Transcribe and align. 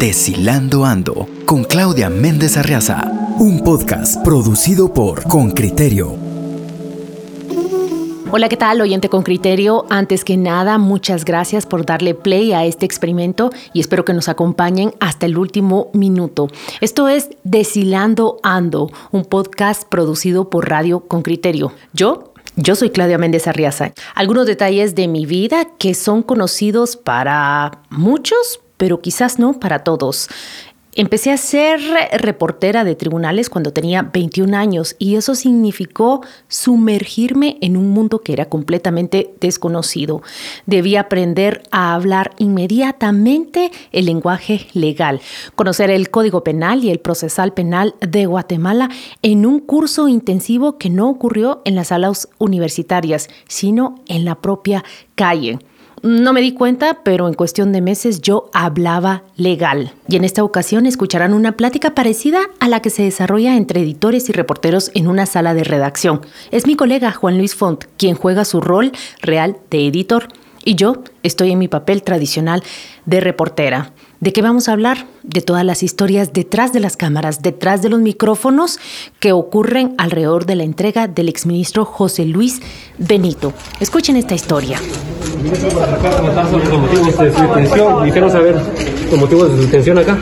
Deshilando 0.00 0.84
Ando 0.84 1.28
con 1.44 1.62
Claudia 1.62 2.10
Méndez 2.10 2.56
Arriaza, 2.56 3.36
un 3.38 3.62
podcast 3.62 4.24
producido 4.24 4.92
por 4.92 5.22
Con 5.22 5.52
Criterio. 5.52 6.16
Hola, 8.32 8.48
¿qué 8.48 8.56
tal, 8.56 8.80
oyente 8.80 9.08
con 9.08 9.22
criterio? 9.22 9.86
Antes 9.88 10.24
que 10.24 10.36
nada, 10.36 10.78
muchas 10.78 11.24
gracias 11.24 11.64
por 11.64 11.86
darle 11.86 12.16
play 12.16 12.52
a 12.52 12.64
este 12.64 12.84
experimento 12.84 13.50
y 13.72 13.78
espero 13.78 14.04
que 14.04 14.12
nos 14.12 14.28
acompañen 14.28 14.94
hasta 14.98 15.26
el 15.26 15.38
último 15.38 15.90
minuto. 15.92 16.48
Esto 16.80 17.06
es 17.06 17.30
Deshilando 17.44 18.40
Ando, 18.42 18.90
un 19.12 19.24
podcast 19.26 19.84
producido 19.88 20.50
por 20.50 20.68
Radio 20.68 21.06
con 21.06 21.22
Criterio. 21.22 21.72
Yo 21.92 22.32
yo 22.56 22.74
soy 22.74 22.90
Claudia 22.90 23.18
Méndez 23.18 23.46
Arriaza. 23.46 23.92
Algunos 24.14 24.46
detalles 24.46 24.94
de 24.94 25.08
mi 25.08 25.26
vida 25.26 25.68
que 25.78 25.94
son 25.94 26.22
conocidos 26.22 26.96
para 26.96 27.82
muchos, 27.90 28.60
pero 28.76 29.00
quizás 29.00 29.38
no 29.38 29.60
para 29.60 29.80
todos. 29.84 30.28
Empecé 30.98 31.30
a 31.30 31.36
ser 31.36 31.78
reportera 32.14 32.82
de 32.82 32.94
tribunales 32.94 33.50
cuando 33.50 33.70
tenía 33.70 34.00
21 34.00 34.56
años 34.56 34.96
y 34.98 35.16
eso 35.16 35.34
significó 35.34 36.22
sumergirme 36.48 37.58
en 37.60 37.76
un 37.76 37.90
mundo 37.90 38.20
que 38.20 38.32
era 38.32 38.46
completamente 38.46 39.34
desconocido. 39.38 40.22
Debía 40.64 41.00
aprender 41.00 41.62
a 41.70 41.92
hablar 41.92 42.30
inmediatamente 42.38 43.70
el 43.92 44.06
lenguaje 44.06 44.68
legal, 44.72 45.20
conocer 45.54 45.90
el 45.90 46.08
Código 46.08 46.42
Penal 46.42 46.82
y 46.82 46.88
el 46.88 46.98
Procesal 46.98 47.52
Penal 47.52 47.94
de 48.00 48.24
Guatemala 48.24 48.88
en 49.20 49.44
un 49.44 49.60
curso 49.60 50.08
intensivo 50.08 50.78
que 50.78 50.88
no 50.88 51.10
ocurrió 51.10 51.60
en 51.66 51.74
las 51.74 51.88
salas 51.88 52.26
universitarias, 52.38 53.28
sino 53.48 53.96
en 54.08 54.24
la 54.24 54.36
propia 54.36 54.82
calle. 55.14 55.58
No 56.02 56.32
me 56.32 56.40
di 56.40 56.52
cuenta, 56.52 57.00
pero 57.02 57.26
en 57.26 57.34
cuestión 57.34 57.72
de 57.72 57.80
meses 57.80 58.20
yo 58.20 58.50
hablaba 58.52 59.22
legal. 59.36 59.92
Y 60.08 60.16
en 60.16 60.24
esta 60.24 60.44
ocasión 60.44 60.86
escucharán 60.86 61.32
una 61.32 61.52
plática 61.52 61.94
parecida 61.94 62.40
a 62.60 62.68
la 62.68 62.80
que 62.80 62.90
se 62.90 63.02
desarrolla 63.02 63.56
entre 63.56 63.80
editores 63.80 64.28
y 64.28 64.32
reporteros 64.32 64.90
en 64.94 65.08
una 65.08 65.26
sala 65.26 65.54
de 65.54 65.64
redacción. 65.64 66.20
Es 66.50 66.66
mi 66.66 66.76
colega 66.76 67.12
Juan 67.12 67.38
Luis 67.38 67.54
Font 67.54 67.84
quien 67.96 68.14
juega 68.14 68.44
su 68.44 68.60
rol 68.60 68.92
real 69.22 69.56
de 69.70 69.86
editor 69.86 70.28
y 70.64 70.74
yo 70.74 71.04
estoy 71.22 71.52
en 71.52 71.58
mi 71.58 71.68
papel 71.68 72.02
tradicional 72.02 72.62
de 73.06 73.20
reportera. 73.20 73.92
¿De 74.26 74.32
qué 74.32 74.42
vamos 74.42 74.68
a 74.68 74.72
hablar? 74.72 75.06
De 75.22 75.40
todas 75.40 75.64
las 75.64 75.84
historias 75.84 76.32
detrás 76.32 76.72
de 76.72 76.80
las 76.80 76.96
cámaras, 76.96 77.42
detrás 77.42 77.80
de 77.80 77.90
los 77.90 78.00
micrófonos 78.00 78.80
que 79.20 79.30
ocurren 79.30 79.94
alrededor 79.98 80.46
de 80.46 80.56
la 80.56 80.64
entrega 80.64 81.06
del 81.06 81.28
exministro 81.28 81.84
José 81.84 82.24
Luis 82.24 82.60
Benito. 82.98 83.52
Escuchen 83.78 84.16
esta 84.16 84.34
historia. 84.34 84.80
Motivos 86.80 87.18
de 87.18 87.32
su 87.32 87.40
detención 87.40 88.08
y 88.08 88.10
queremos 88.10 88.32
saber 88.32 88.60
los 89.12 89.20
motivos 89.20 89.48
de 89.48 89.56
su 89.58 89.62
detención 89.62 89.98
acá. 89.98 90.18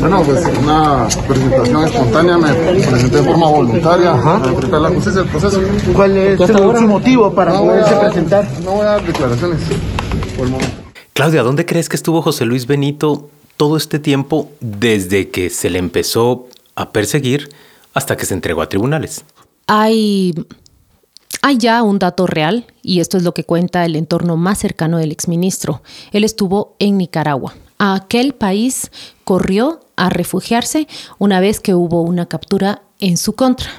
Bueno, 0.00 0.22
pues 0.22 0.42
una 0.58 1.06
presentación 1.28 1.84
espontánea, 1.84 2.38
me 2.38 2.54
presenté 2.54 3.16
de 3.18 3.22
forma 3.22 3.50
voluntaria 3.50 4.14
Ajá. 4.14 4.38
para 4.38 4.52
enfrentar 4.52 4.80
la 4.80 4.88
justicia 4.88 5.20
del 5.20 5.28
proceso. 5.28 5.60
¿Cuál 5.92 6.16
es 6.16 6.38
su, 6.38 6.88
motivo 6.88 7.34
para 7.34 7.52
no 7.52 7.64
poderse 7.64 7.96
presentar? 7.96 8.48
No 8.64 8.70
voy 8.70 8.86
a 8.86 8.92
dar 8.92 9.04
declaraciones 9.04 9.60
por 10.38 10.46
el 10.46 10.52
momento. 10.52 10.75
Claudia, 11.16 11.42
¿dónde 11.42 11.64
crees 11.64 11.88
que 11.88 11.96
estuvo 11.96 12.20
José 12.20 12.44
Luis 12.44 12.66
Benito 12.66 13.30
todo 13.56 13.78
este 13.78 13.98
tiempo 13.98 14.50
desde 14.60 15.30
que 15.30 15.48
se 15.48 15.70
le 15.70 15.78
empezó 15.78 16.46
a 16.74 16.92
perseguir 16.92 17.48
hasta 17.94 18.18
que 18.18 18.26
se 18.26 18.34
entregó 18.34 18.60
a 18.60 18.68
tribunales? 18.68 19.24
Hay, 19.66 20.34
hay 21.40 21.56
ya 21.56 21.82
un 21.82 21.98
dato 21.98 22.26
real 22.26 22.66
y 22.82 23.00
esto 23.00 23.16
es 23.16 23.22
lo 23.22 23.32
que 23.32 23.44
cuenta 23.44 23.86
el 23.86 23.96
entorno 23.96 24.36
más 24.36 24.58
cercano 24.58 24.98
del 24.98 25.10
exministro. 25.10 25.80
Él 26.12 26.22
estuvo 26.22 26.76
en 26.80 26.98
Nicaragua. 26.98 27.54
A 27.78 27.94
aquel 27.94 28.34
país 28.34 28.90
corrió 29.24 29.80
a 29.96 30.10
refugiarse 30.10 30.86
una 31.16 31.40
vez 31.40 31.60
que 31.60 31.74
hubo 31.74 32.02
una 32.02 32.26
captura 32.26 32.82
en 32.98 33.16
su 33.16 33.32
contra. 33.32 33.70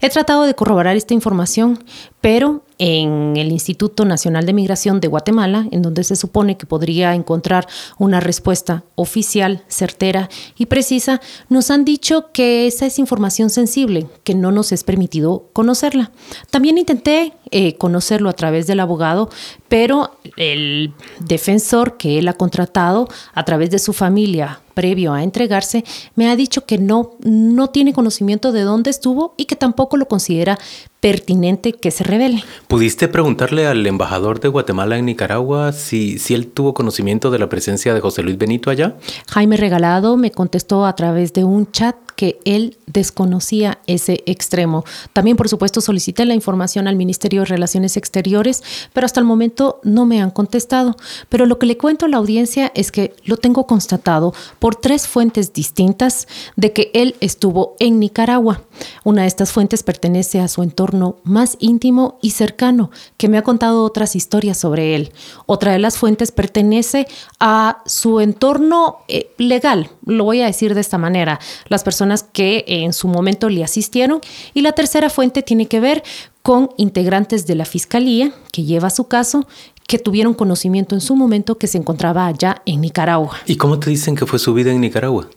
He 0.00 0.08
tratado 0.08 0.44
de 0.44 0.54
corroborar 0.54 0.96
esta 0.96 1.12
información, 1.12 1.84
pero 2.22 2.63
en 2.78 3.36
el 3.36 3.52
Instituto 3.52 4.04
Nacional 4.04 4.46
de 4.46 4.52
Migración 4.52 5.00
de 5.00 5.08
Guatemala, 5.08 5.66
en 5.70 5.82
donde 5.82 6.04
se 6.04 6.16
supone 6.16 6.56
que 6.56 6.66
podría 6.66 7.14
encontrar 7.14 7.66
una 7.98 8.20
respuesta 8.20 8.84
oficial, 8.94 9.62
certera 9.68 10.28
y 10.56 10.66
precisa, 10.66 11.20
nos 11.48 11.70
han 11.70 11.84
dicho 11.84 12.32
que 12.32 12.66
esa 12.66 12.86
es 12.86 12.98
información 12.98 13.50
sensible, 13.50 14.06
que 14.24 14.34
no 14.34 14.50
nos 14.50 14.72
es 14.72 14.84
permitido 14.84 15.48
conocerla. 15.52 16.10
También 16.50 16.78
intenté 16.78 17.34
eh, 17.50 17.76
conocerlo 17.76 18.28
a 18.28 18.34
través 18.34 18.66
del 18.66 18.80
abogado, 18.80 19.30
pero 19.68 20.18
el 20.36 20.92
defensor 21.20 21.96
que 21.96 22.18
él 22.18 22.28
ha 22.28 22.34
contratado 22.34 23.08
a 23.34 23.44
través 23.44 23.70
de 23.70 23.78
su 23.78 23.92
familia 23.92 24.60
previo 24.74 25.12
a 25.12 25.22
entregarse, 25.22 25.84
me 26.16 26.28
ha 26.28 26.36
dicho 26.36 26.66
que 26.66 26.78
no, 26.78 27.12
no 27.20 27.68
tiene 27.70 27.92
conocimiento 27.92 28.52
de 28.52 28.62
dónde 28.62 28.90
estuvo 28.90 29.34
y 29.36 29.46
que 29.46 29.56
tampoco 29.56 29.96
lo 29.96 30.06
considera 30.06 30.58
pertinente 31.00 31.72
que 31.72 31.90
se 31.90 32.02
revele. 32.02 32.42
¿Pudiste 32.66 33.08
preguntarle 33.08 33.66
al 33.66 33.86
embajador 33.86 34.40
de 34.40 34.48
Guatemala 34.48 34.96
en 34.96 35.06
Nicaragua 35.06 35.72
si, 35.72 36.18
si 36.18 36.34
él 36.34 36.46
tuvo 36.46 36.72
conocimiento 36.74 37.30
de 37.30 37.38
la 37.38 37.48
presencia 37.48 37.92
de 37.92 38.00
José 38.00 38.22
Luis 38.22 38.38
Benito 38.38 38.70
allá? 38.70 38.96
Jaime 39.28 39.56
Regalado 39.56 40.16
me 40.16 40.30
contestó 40.30 40.86
a 40.86 40.94
través 40.96 41.32
de 41.32 41.44
un 41.44 41.70
chat 41.70 41.96
que 42.16 42.38
él 42.44 42.76
desconocía 42.86 43.78
ese 43.86 44.22
extremo. 44.26 44.84
También, 45.12 45.36
por 45.36 45.48
supuesto, 45.48 45.80
solicité 45.80 46.24
la 46.24 46.34
información 46.34 46.86
al 46.86 46.96
Ministerio 46.96 47.40
de 47.40 47.46
Relaciones 47.46 47.96
Exteriores, 47.96 48.62
pero 48.92 49.04
hasta 49.04 49.20
el 49.20 49.26
momento 49.26 49.80
no 49.82 50.06
me 50.06 50.20
han 50.20 50.30
contestado. 50.30 50.96
Pero 51.28 51.46
lo 51.46 51.58
que 51.58 51.66
le 51.66 51.76
cuento 51.76 52.06
a 52.06 52.08
la 52.08 52.18
audiencia 52.18 52.70
es 52.74 52.92
que 52.92 53.14
lo 53.24 53.36
tengo 53.36 53.66
constatado 53.66 54.34
por 54.58 54.76
tres 54.76 55.08
fuentes 55.08 55.52
distintas 55.52 56.28
de 56.56 56.72
que 56.72 56.90
él 56.94 57.16
estuvo 57.20 57.76
en 57.78 57.98
Nicaragua. 57.98 58.62
Una 59.02 59.22
de 59.22 59.28
estas 59.28 59.52
fuentes 59.52 59.82
pertenece 59.82 60.40
a 60.40 60.48
su 60.48 60.62
entorno 60.62 61.16
más 61.24 61.56
íntimo 61.60 62.18
y 62.22 62.30
cercano, 62.30 62.90
que 63.16 63.28
me 63.28 63.38
ha 63.38 63.42
contado 63.42 63.84
otras 63.84 64.16
historias 64.16 64.58
sobre 64.58 64.94
él. 64.94 65.12
Otra 65.46 65.72
de 65.72 65.78
las 65.78 65.98
fuentes 65.98 66.32
pertenece 66.32 67.06
a 67.40 67.82
su 67.86 68.20
entorno 68.20 68.98
eh, 69.08 69.30
legal, 69.38 69.90
lo 70.04 70.24
voy 70.24 70.40
a 70.40 70.46
decir 70.46 70.74
de 70.74 70.80
esta 70.80 70.98
manera, 70.98 71.40
las 71.68 71.82
personas 71.82 72.03
que 72.32 72.64
en 72.66 72.92
su 72.92 73.08
momento 73.08 73.48
le 73.48 73.64
asistieron. 73.64 74.20
Y 74.54 74.62
la 74.62 74.72
tercera 74.72 75.10
fuente 75.10 75.42
tiene 75.42 75.66
que 75.66 75.80
ver 75.80 76.02
con 76.42 76.70
integrantes 76.76 77.46
de 77.46 77.54
la 77.54 77.64
fiscalía 77.64 78.32
que 78.52 78.64
lleva 78.64 78.90
su 78.90 79.04
caso 79.04 79.46
que 79.86 79.98
tuvieron 79.98 80.34
conocimiento 80.34 80.94
en 80.94 81.00
su 81.00 81.14
momento 81.16 81.58
que 81.58 81.66
se 81.66 81.78
encontraba 81.78 82.26
allá 82.26 82.62
en 82.66 82.80
Nicaragua. 82.80 83.38
¿Y 83.46 83.56
cómo 83.56 83.78
te 83.78 83.90
dicen 83.90 84.16
que 84.16 84.26
fue 84.26 84.38
su 84.38 84.54
vida 84.54 84.70
en 84.70 84.80
Nicaragua? 84.80 85.28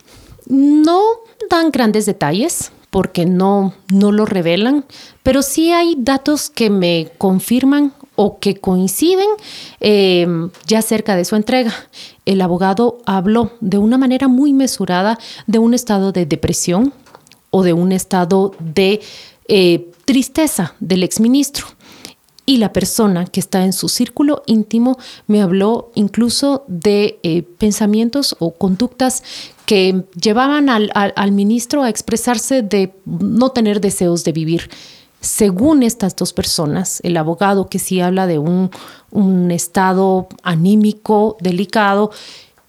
No 0.47 1.01
dan 1.50 1.72
grandes 1.72 2.05
detalles 2.05 2.72
porque 2.89 3.25
no, 3.25 3.73
no 3.91 4.11
lo 4.11 4.25
revelan, 4.25 4.85
pero 5.23 5.41
sí 5.41 5.72
hay 5.72 5.95
datos 5.99 6.49
que 6.49 6.69
me 6.69 7.09
confirman 7.17 7.94
o 8.16 8.39
que 8.39 8.55
coinciden 8.55 9.28
eh, 9.79 10.25
ya 10.66 10.81
cerca 10.81 11.16
de 11.16 11.25
su 11.25 11.35
entrega. 11.35 11.73
El 12.28 12.42
abogado 12.42 12.98
habló 13.06 13.54
de 13.62 13.78
una 13.78 13.98
manera 13.98 14.28
muy 14.28 14.52
mesurada 14.52 15.18
de 15.48 15.60
un 15.60 15.74
estado 15.74 16.12
de 16.12 16.26
depresión 16.26 16.94
o 17.52 17.64
de 17.64 17.72
un 17.72 17.94
estado 17.94 18.54
de 18.60 19.00
eh, 19.48 19.90
tristeza 20.04 20.76
del 20.82 21.04
exministro. 21.04 21.68
Y 22.46 22.58
la 22.58 22.74
persona 22.74 23.26
que 23.28 23.40
está 23.40 23.64
en 23.64 23.72
su 23.72 23.88
círculo 23.88 24.44
íntimo 24.46 24.98
me 25.28 25.42
habló 25.42 25.90
incluso 25.96 26.66
de 26.68 27.18
eh, 27.24 27.44
pensamientos 27.44 28.36
o 28.40 28.52
conductas 28.52 29.24
que 29.66 30.04
llevaban 30.22 30.70
al, 30.70 30.92
al 30.94 31.32
ministro 31.32 31.84
a 31.84 31.90
expresarse 31.90 32.62
de 32.62 32.94
no 33.06 33.52
tener 33.52 33.80
deseos 33.80 34.26
de 34.26 34.34
vivir 34.34 34.70
según 35.22 35.83
estas 35.83 36.16
dos 36.16 36.33
personas, 36.33 37.00
el 37.03 37.17
abogado 37.17 37.67
que 37.67 37.79
sí 37.79 38.01
habla 38.01 38.28
de 38.28 38.39
un, 38.39 38.69
estado 39.51 40.28
anímico 40.44 41.38
delicado 41.39 42.11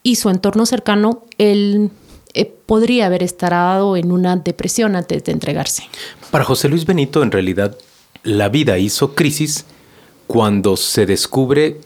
y 0.02 0.16
su 0.16 0.30
entorno 0.30 0.64
cercano, 0.64 1.24
él 1.36 1.90
eh, 2.32 2.46
podría 2.66 3.06
haber 3.06 3.22
estado 3.22 3.96
en 3.96 4.12
una 4.12 4.36
depresión 4.36 4.96
antes 4.96 5.24
de 5.24 5.32
entregarse. 5.32 5.84
Para 6.30 6.44
José 6.44 6.68
Luis 6.68 6.86
Benito, 6.86 7.22
en 7.22 7.32
realidad, 7.32 7.76
la 8.22 8.48
vida 8.48 8.78
hizo 8.78 9.14
crisis 9.14 9.66
cuando 10.26 10.76
se 10.76 11.06
descubre 11.06 11.80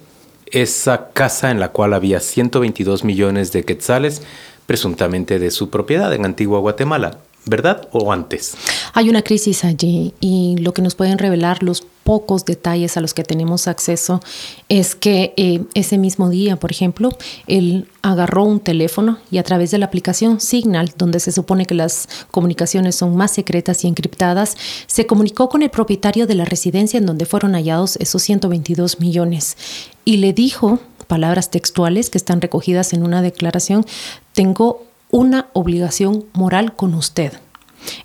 esa 0.47 1.09
casa 1.13 1.51
en 1.51 1.59
la 1.59 1.73
cual 1.73 1.95
había 1.95 2.21
122 2.21 3.05
millones 3.05 3.53
de 3.53 3.65
quetzales, 3.65 4.23
presuntamente 4.67 5.39
de 5.39 5.51
su 5.51 5.71
propiedad 5.71 6.13
en 6.13 6.25
Antigua 6.25 6.61
Guatemala. 6.61 7.19
¿Verdad? 7.45 7.89
¿O 7.93 8.13
antes? 8.13 8.55
Hay 8.93 9.09
una 9.09 9.23
crisis 9.23 9.65
allí 9.65 10.15
y 10.21 10.57
lo 10.59 10.73
que 10.73 10.83
nos 10.83 10.95
pueden 10.95 11.19
revelar 11.19 11.63
los 11.63 11.85
pocos 12.05 12.45
detalles 12.45 12.97
a 12.97 13.01
los 13.01 13.15
que 13.15 13.23
tenemos 13.25 13.69
acceso 13.69 14.21
es 14.69 14.95
que 14.95 15.35
eh, 15.37 15.65
ese 15.75 15.99
mismo 15.99 16.31
día, 16.31 16.57
por 16.57 16.71
ejemplo, 16.71 17.11
él 17.47 17.89
agarró 18.03 18.45
un 18.45 18.61
teléfono 18.61 19.19
y 19.31 19.39
a 19.39 19.43
través 19.43 19.71
de 19.71 19.79
la 19.79 19.87
aplicación 19.87 20.41
Signal, 20.41 20.93
donde 20.97 21.21
se 21.21 21.33
supone 21.33 21.67
que 21.67 21.75
las 21.75 22.09
comunicaciones 22.31 22.97
son 22.97 23.17
más 23.17 23.33
secretas 23.33 23.85
y 23.85 23.89
encriptadas, 23.89 24.57
se 24.87 25.07
comunicó 25.07 25.49
con 25.49 25.63
el 25.63 25.71
propietario 25.71 26.27
de 26.27 26.35
la 26.35 26.45
residencia 26.45 26.99
en 26.99 27.07
donde 27.07 27.27
fueron 27.27 27.53
hallados 27.55 27.97
esos 27.97 28.23
122 28.23 29.01
millones 29.01 29.57
y 30.05 30.17
le 30.17 30.33
dijo 30.33 30.81
palabras 31.07 31.51
textuales 31.51 32.11
que 32.11 32.19
están 32.19 32.41
recogidas 32.41 32.93
en 32.93 33.03
una 33.03 33.23
declaración, 33.23 33.85
tengo 34.33 34.87
una 35.13 35.49
obligación 35.53 36.25
moral 36.33 36.75
con 36.75 36.95
usted. 36.95 37.35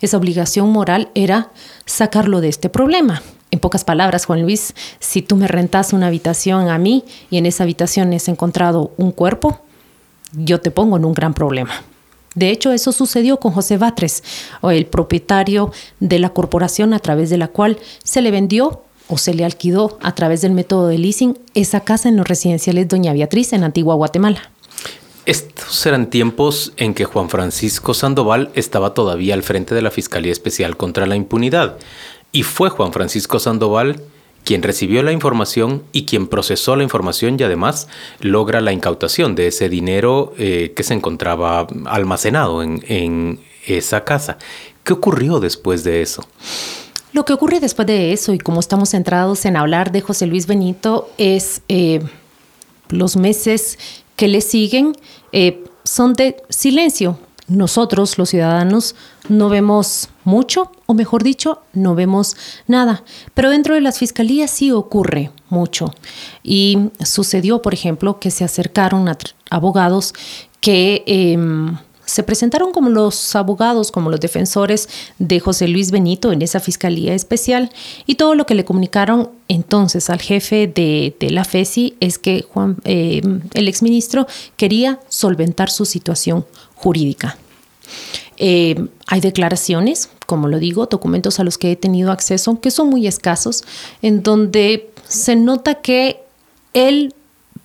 Esa 0.01 0.17
obligación 0.17 0.69
moral 0.69 1.09
era 1.15 1.49
sacarlo 1.85 2.41
de 2.41 2.49
este 2.49 2.69
problema. 2.69 3.23
En 3.49 3.59
pocas 3.59 3.85
palabras, 3.85 4.25
Juan 4.25 4.41
Luis, 4.41 4.75
si 4.99 5.21
tú 5.21 5.37
me 5.37 5.47
rentas 5.47 5.93
una 5.93 6.07
habitación 6.07 6.67
a 6.67 6.77
mí 6.77 7.05
y 7.31 7.37
en 7.37 7.45
esa 7.45 7.63
habitación 7.63 8.13
has 8.13 8.27
encontrado 8.27 8.91
un 8.97 9.11
cuerpo, 9.11 9.61
yo 10.33 10.59
te 10.59 10.69
pongo 10.69 10.97
en 10.97 11.05
un 11.05 11.13
gran 11.13 11.33
problema. 11.33 11.71
De 12.35 12.49
hecho, 12.49 12.73
eso 12.73 12.91
sucedió 12.91 13.39
con 13.39 13.53
José 13.53 13.77
Batres, 13.77 14.21
el 14.61 14.85
propietario 14.85 15.71
de 16.01 16.19
la 16.19 16.29
corporación 16.29 16.93
a 16.93 16.99
través 16.99 17.29
de 17.29 17.37
la 17.37 17.47
cual 17.47 17.79
se 18.03 18.21
le 18.21 18.31
vendió 18.31 18.83
o 19.07 19.17
se 19.17 19.33
le 19.33 19.45
alquiló 19.45 19.97
a 20.01 20.13
través 20.13 20.41
del 20.41 20.51
método 20.51 20.87
de 20.87 20.97
leasing 20.97 21.39
esa 21.53 21.79
casa 21.79 22.09
en 22.09 22.17
los 22.17 22.27
residenciales 22.27 22.89
Doña 22.89 23.13
Beatriz 23.13 23.53
en 23.53 23.63
Antigua 23.63 23.95
Guatemala. 23.95 24.51
Estos 25.27 25.85
eran 25.85 26.09
tiempos 26.09 26.71
en 26.77 26.93
que 26.93 27.03
Juan 27.03 27.29
Francisco 27.29 27.93
Sandoval 27.93 28.49
estaba 28.53 28.93
todavía 28.93 29.33
al 29.33 29.43
frente 29.43 29.75
de 29.75 29.81
la 29.81 29.91
Fiscalía 29.91 30.31
Especial 30.31 30.77
contra 30.77 31.05
la 31.05 31.17
Impunidad. 31.17 31.79
Y 32.31 32.43
fue 32.43 32.69
Juan 32.69 32.93
Francisco 32.93 33.37
Sandoval 33.37 34.01
quien 34.45 34.63
recibió 34.63 35.03
la 35.03 35.11
información 35.11 35.83
y 35.91 36.05
quien 36.05 36.27
procesó 36.27 36.77
la 36.77 36.83
información 36.83 37.35
y 37.37 37.43
además 37.43 37.89
logra 38.21 38.61
la 38.61 38.71
incautación 38.71 39.35
de 39.35 39.47
ese 39.47 39.67
dinero 39.67 40.31
eh, 40.37 40.71
que 40.73 40.83
se 40.83 40.93
encontraba 40.93 41.67
almacenado 41.87 42.63
en, 42.63 43.41
esa 43.65 44.05
casa. 44.05 44.37
¿Qué 44.85 44.93
ocurrió 44.93 45.41
después 45.41 45.83
de 45.83 46.01
eso? 46.01 46.25
Lo 47.11 47.25
que 47.25 47.33
ocurre 47.33 47.59
después 47.59 47.85
de 47.85 48.13
eso, 48.13 48.31
y 48.31 48.39
como 48.39 48.61
estamos 48.61 48.91
centrados 48.91 49.43
en 49.43 49.57
hablar 49.57 49.91
de 49.91 49.99
José 49.99 50.25
Luis 50.25 50.47
Benito, 50.47 51.09
es 51.17 51.63
eh, 51.67 51.99
los 52.87 53.17
meses 53.17 53.77
que 54.17 54.27
le 54.27 54.41
siguen 54.41 54.97
eh, 55.31 55.63
son 55.83 56.13
de 56.13 56.43
silencio. 56.49 57.17
Nosotros, 57.47 58.17
los 58.17 58.31
ciudadanos, 58.31 58.93
no 59.29 59.47
vemos 59.47 60.09
mucho, 60.25 60.69
o 60.85 60.93
mejor 60.93 61.23
dicho, 61.23 61.61
no 61.71 61.95
vemos 61.95 62.35
nada. 62.67 63.05
Pero 63.33 63.49
dentro 63.49 63.73
de 63.73 63.79
las 63.79 63.99
fiscalías 63.99 64.51
sí 64.51 64.71
ocurre 64.71 65.31
mucho. 65.49 65.93
Y 66.43 66.89
sucedió, 67.05 67.61
por 67.61 67.73
ejemplo, 67.73 68.19
que 68.19 68.31
se 68.31 68.43
acercaron 68.43 69.07
a 69.07 69.17
abogados 69.49 70.13
que... 70.59 71.03
Em, 71.07 71.77
se 72.07 72.23
presentaron 72.23 72.71
como 72.71 72.89
los 72.89 73.35
abogados, 73.35 73.91
como 73.91 74.09
los 74.09 74.21
defensores 74.21 74.87
de 75.19 75.41
José 75.41 75.67
Luis 75.67 75.91
Benito 75.91 76.31
en 76.31 76.41
esa 76.41 76.61
fiscalía 76.61 77.13
especial 77.13 77.69
y 78.05 78.15
todo 78.15 78.33
lo 78.33 78.45
que 78.45 78.55
le 78.55 78.63
comunicaron 78.63 79.29
entonces 79.49 80.09
al 80.09 80.21
jefe 80.21 80.67
de, 80.67 81.15
la 81.29 81.43
FESI 81.43 81.97
es 81.99 82.17
que 82.17 82.45
Juan, 82.49 82.77
eh, 82.85 83.21
el 83.53 83.67
exministro 83.67 84.25
quería 84.55 84.99
solventar 85.09 85.69
su 85.69 85.85
situación 85.85 86.45
jurídica. 86.75 87.37
Eh, 88.37 88.87
hay 89.07 89.19
declaraciones, 89.19 90.09
como 90.25 90.47
lo 90.47 90.59
digo, 90.59 90.85
documentos 90.85 91.41
a 91.41 91.43
los 91.43 91.57
que 91.57 91.73
he 91.73 91.75
tenido 91.75 92.11
acceso, 92.13 92.59
que 92.61 92.71
son 92.71 92.89
muy 92.89 93.05
escasos, 93.05 93.65
en 94.01 94.23
donde 94.23 94.91
se 95.07 95.35
nota 95.35 95.75
que 95.75 96.21
él 96.73 97.13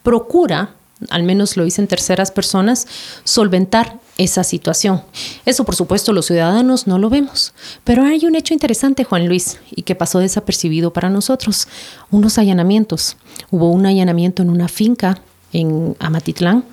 procura 0.03 0.75
al 1.11 1.23
menos 1.23 1.57
lo 1.57 1.67
hice 1.67 1.81
en 1.81 1.89
terceras 1.89 2.31
personas, 2.31 2.87
solventar 3.25 3.99
esa 4.19 4.45
situación. 4.45 5.03
Eso, 5.45 5.65
por 5.65 5.75
supuesto, 5.75 6.13
los 6.13 6.27
ciudadanos 6.27 6.87
no 6.87 6.99
lo 6.99 7.11
vemos. 7.11 7.55
Pero 7.85 8.05
hay 8.05 8.27
un 8.27 8.35
hecho 8.35 8.55
interesante, 8.55 9.05
Juan 9.05 9.27
Luis, 9.27 9.59
y 9.71 9.83
que 9.83 9.95
pasó 9.95 10.19
desapercibido 10.19 10.93
para 10.93 11.11
nosotros. 11.11 11.69
Unos 12.11 12.39
allanamientos. 12.39 13.17
Hubo 13.51 13.71
un 13.71 13.87
allanamiento 13.87 14.43
en 14.43 14.51
una 14.51 14.69
finca 14.69 15.21
en 15.53 15.97
Amatitlán 15.99 16.65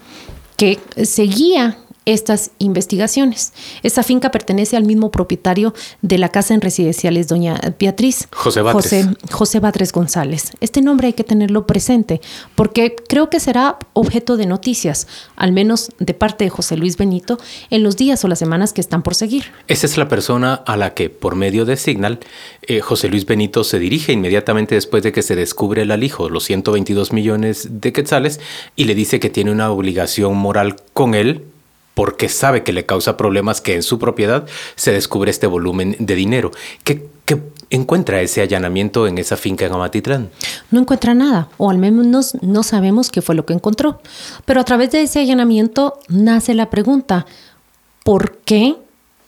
que 0.58 0.80
seguía 1.04 1.78
estas 2.14 2.52
investigaciones. 2.60 3.54
Esa 3.84 4.04
finca 4.04 4.32
pertenece 4.32 4.78
al 4.78 4.84
mismo 4.84 5.12
propietario 5.12 5.74
de 6.02 6.18
la 6.18 6.30
casa 6.30 6.54
en 6.54 6.62
residenciales, 6.62 7.28
doña 7.28 7.60
Beatriz. 7.80 8.28
José 8.32 8.62
Batres. 8.62 9.08
José, 9.32 9.60
Batres 9.60 9.92
González. 9.92 10.52
Este 10.60 10.82
nombre 10.82 11.08
hay 11.08 11.14
que 11.14 11.24
tenerlo 11.24 11.68
presente 11.68 12.22
porque 12.56 12.96
creo 13.08 13.30
que 13.30 13.40
será 13.40 13.78
objeto 13.94 14.38
de 14.38 14.46
noticias, 14.46 15.08
al 15.36 15.52
menos 15.52 15.90
de 16.00 16.14
parte 16.14 16.46
de 16.46 16.50
José 16.50 16.78
Luis 16.78 16.98
Benito, 16.98 17.38
en 17.70 17.84
los 17.84 17.96
días 17.96 18.24
o 18.24 18.28
las 18.28 18.40
semanas 18.40 18.74
que 18.74 18.82
están 18.82 19.04
por 19.04 19.16
seguir. 19.16 19.46
Esa 19.68 19.86
es 19.86 19.98
la 19.98 20.08
persona 20.08 20.54
a 20.54 20.78
la 20.78 20.94
que, 20.94 21.10
por 21.10 21.36
medio 21.36 21.66
de 21.66 21.78
Signal, 21.78 22.20
eh, 22.64 22.80
José 22.82 23.10
Luis 23.10 23.26
Benito 23.26 23.64
se 23.64 23.80
dirige 23.80 24.14
inmediatamente 24.14 24.76
después 24.76 25.04
de 25.04 25.12
que 25.12 25.22
se 25.22 25.36
descubre 25.36 25.84
el 25.84 25.92
alijo, 25.92 26.30
los 26.30 26.46
122 26.46 27.14
millones 27.14 27.68
de 27.70 27.94
quetzales, 27.94 28.40
y 28.76 28.86
le 28.86 28.96
dice 28.96 29.20
que 29.20 29.30
tiene 29.30 29.52
una 29.52 29.72
obligación 29.72 30.36
moral 30.38 30.78
con 30.94 31.14
él 31.14 31.44
porque 32.00 32.30
sabe 32.30 32.64
que 32.64 32.72
le 32.72 32.86
causa 32.86 33.18
problemas 33.18 33.60
que 33.60 33.76
en 33.76 33.84
su 33.84 34.00
propiedad 34.00 34.48
se 34.78 34.94
descubre 34.94 35.30
este 35.32 35.48
volumen 35.48 35.98
de 36.00 36.16
dinero. 36.16 36.52
¿Qué, 36.86 37.10
encuentra 37.72 38.22
ese 38.22 38.42
allanamiento 38.42 39.06
en 39.06 39.18
esa 39.18 39.36
finca 39.36 39.66
en 39.66 39.74
Amatitlán? 39.74 40.30
No 40.72 40.80
encuentra 40.80 41.14
nada, 41.14 41.50
o 41.58 41.70
al 41.70 41.78
menos 41.78 42.36
no 42.42 42.64
sabemos 42.64 43.12
qué 43.12 43.22
fue 43.22 43.36
lo 43.36 43.46
que 43.46 43.52
encontró. 43.52 44.00
Pero 44.46 44.62
a 44.62 44.64
través 44.64 44.92
de 44.92 45.02
ese 45.02 45.20
allanamiento 45.20 46.00
nace 46.08 46.54
la 46.54 46.70
pregunta, 46.70 47.26
¿por 48.06 48.38
qué 48.46 48.78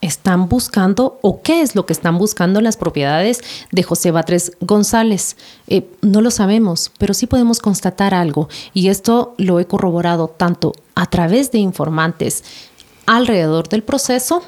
están 0.02 0.48
buscando 0.48 1.18
o 1.22 1.40
qué 1.40 1.62
es 1.62 1.74
lo 1.74 1.86
que 1.86 1.94
están 1.94 2.18
buscando 2.18 2.60
las 2.60 2.76
propiedades 2.76 3.40
de 3.70 3.82
José 3.82 4.10
Batres 4.10 4.52
González. 4.60 5.36
Eh, 5.68 5.88
no 6.02 6.20
lo 6.20 6.30
sabemos, 6.30 6.90
pero 6.98 7.14
sí 7.14 7.26
podemos 7.26 7.60
constatar 7.60 8.12
algo 8.12 8.48
y 8.74 8.88
esto 8.88 9.34
lo 9.38 9.60
he 9.60 9.66
corroborado 9.66 10.28
tanto 10.28 10.72
a 10.94 11.06
través 11.06 11.52
de 11.52 11.58
informantes 11.58 12.44
alrededor 13.06 13.68
del 13.68 13.82
proceso, 13.82 14.42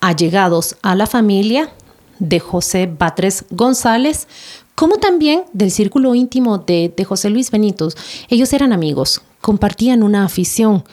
allegados 0.00 0.76
a 0.82 0.94
la 0.94 1.06
familia 1.06 1.70
de 2.18 2.40
José 2.40 2.86
Batres 2.98 3.44
González, 3.50 4.26
como 4.74 4.96
también 4.96 5.44
del 5.52 5.70
círculo 5.70 6.14
íntimo 6.14 6.58
de, 6.58 6.92
de 6.96 7.04
José 7.04 7.28
Luis 7.28 7.50
Benitos. 7.50 7.96
Ellos 8.28 8.52
eran 8.54 8.72
amigos, 8.72 9.20
compartían 9.40 10.02
una 10.02 10.24
afición, 10.24 10.84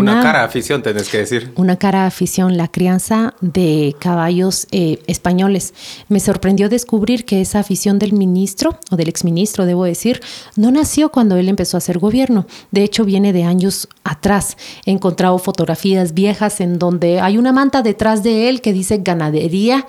una, 0.00 0.22
cara 0.22 0.44
afición, 0.44 0.82
tenés 0.82 1.08
que 1.08 1.18
decir. 1.18 1.52
Una 1.56 1.76
cara 1.76 2.06
afición, 2.06 2.56
la 2.56 2.68
crianza 2.68 3.34
de 3.40 3.96
caballos 3.98 4.66
eh, 4.70 5.00
españoles. 5.06 5.74
Me 6.08 6.20
sorprendió 6.20 6.68
descubrir 6.68 7.24
que 7.24 7.40
esa 7.40 7.60
afición 7.60 7.98
del 7.98 8.12
ministro, 8.12 8.78
o 8.90 8.96
del 8.96 9.08
exministro, 9.08 9.66
debo 9.66 9.84
decir, 9.84 10.20
no 10.54 10.70
nació 10.70 11.10
cuando 11.10 11.36
él 11.36 11.48
empezó 11.48 11.76
a 11.76 11.78
hacer 11.78 11.98
gobierno. 11.98 12.46
De 12.70 12.82
hecho, 12.82 13.04
viene 13.04 13.32
de 13.32 13.44
años 13.44 13.88
atrás. 14.04 14.56
He 14.84 14.90
encontrado 14.90 15.38
fotografías 15.38 16.14
viejas 16.14 16.60
en 16.60 16.78
donde 16.78 17.20
hay 17.20 17.38
una 17.38 17.52
manta 17.52 17.82
detrás 17.82 18.22
de 18.22 18.48
él 18.48 18.60
que 18.60 18.72
dice 18.72 19.00
ganadería 19.02 19.86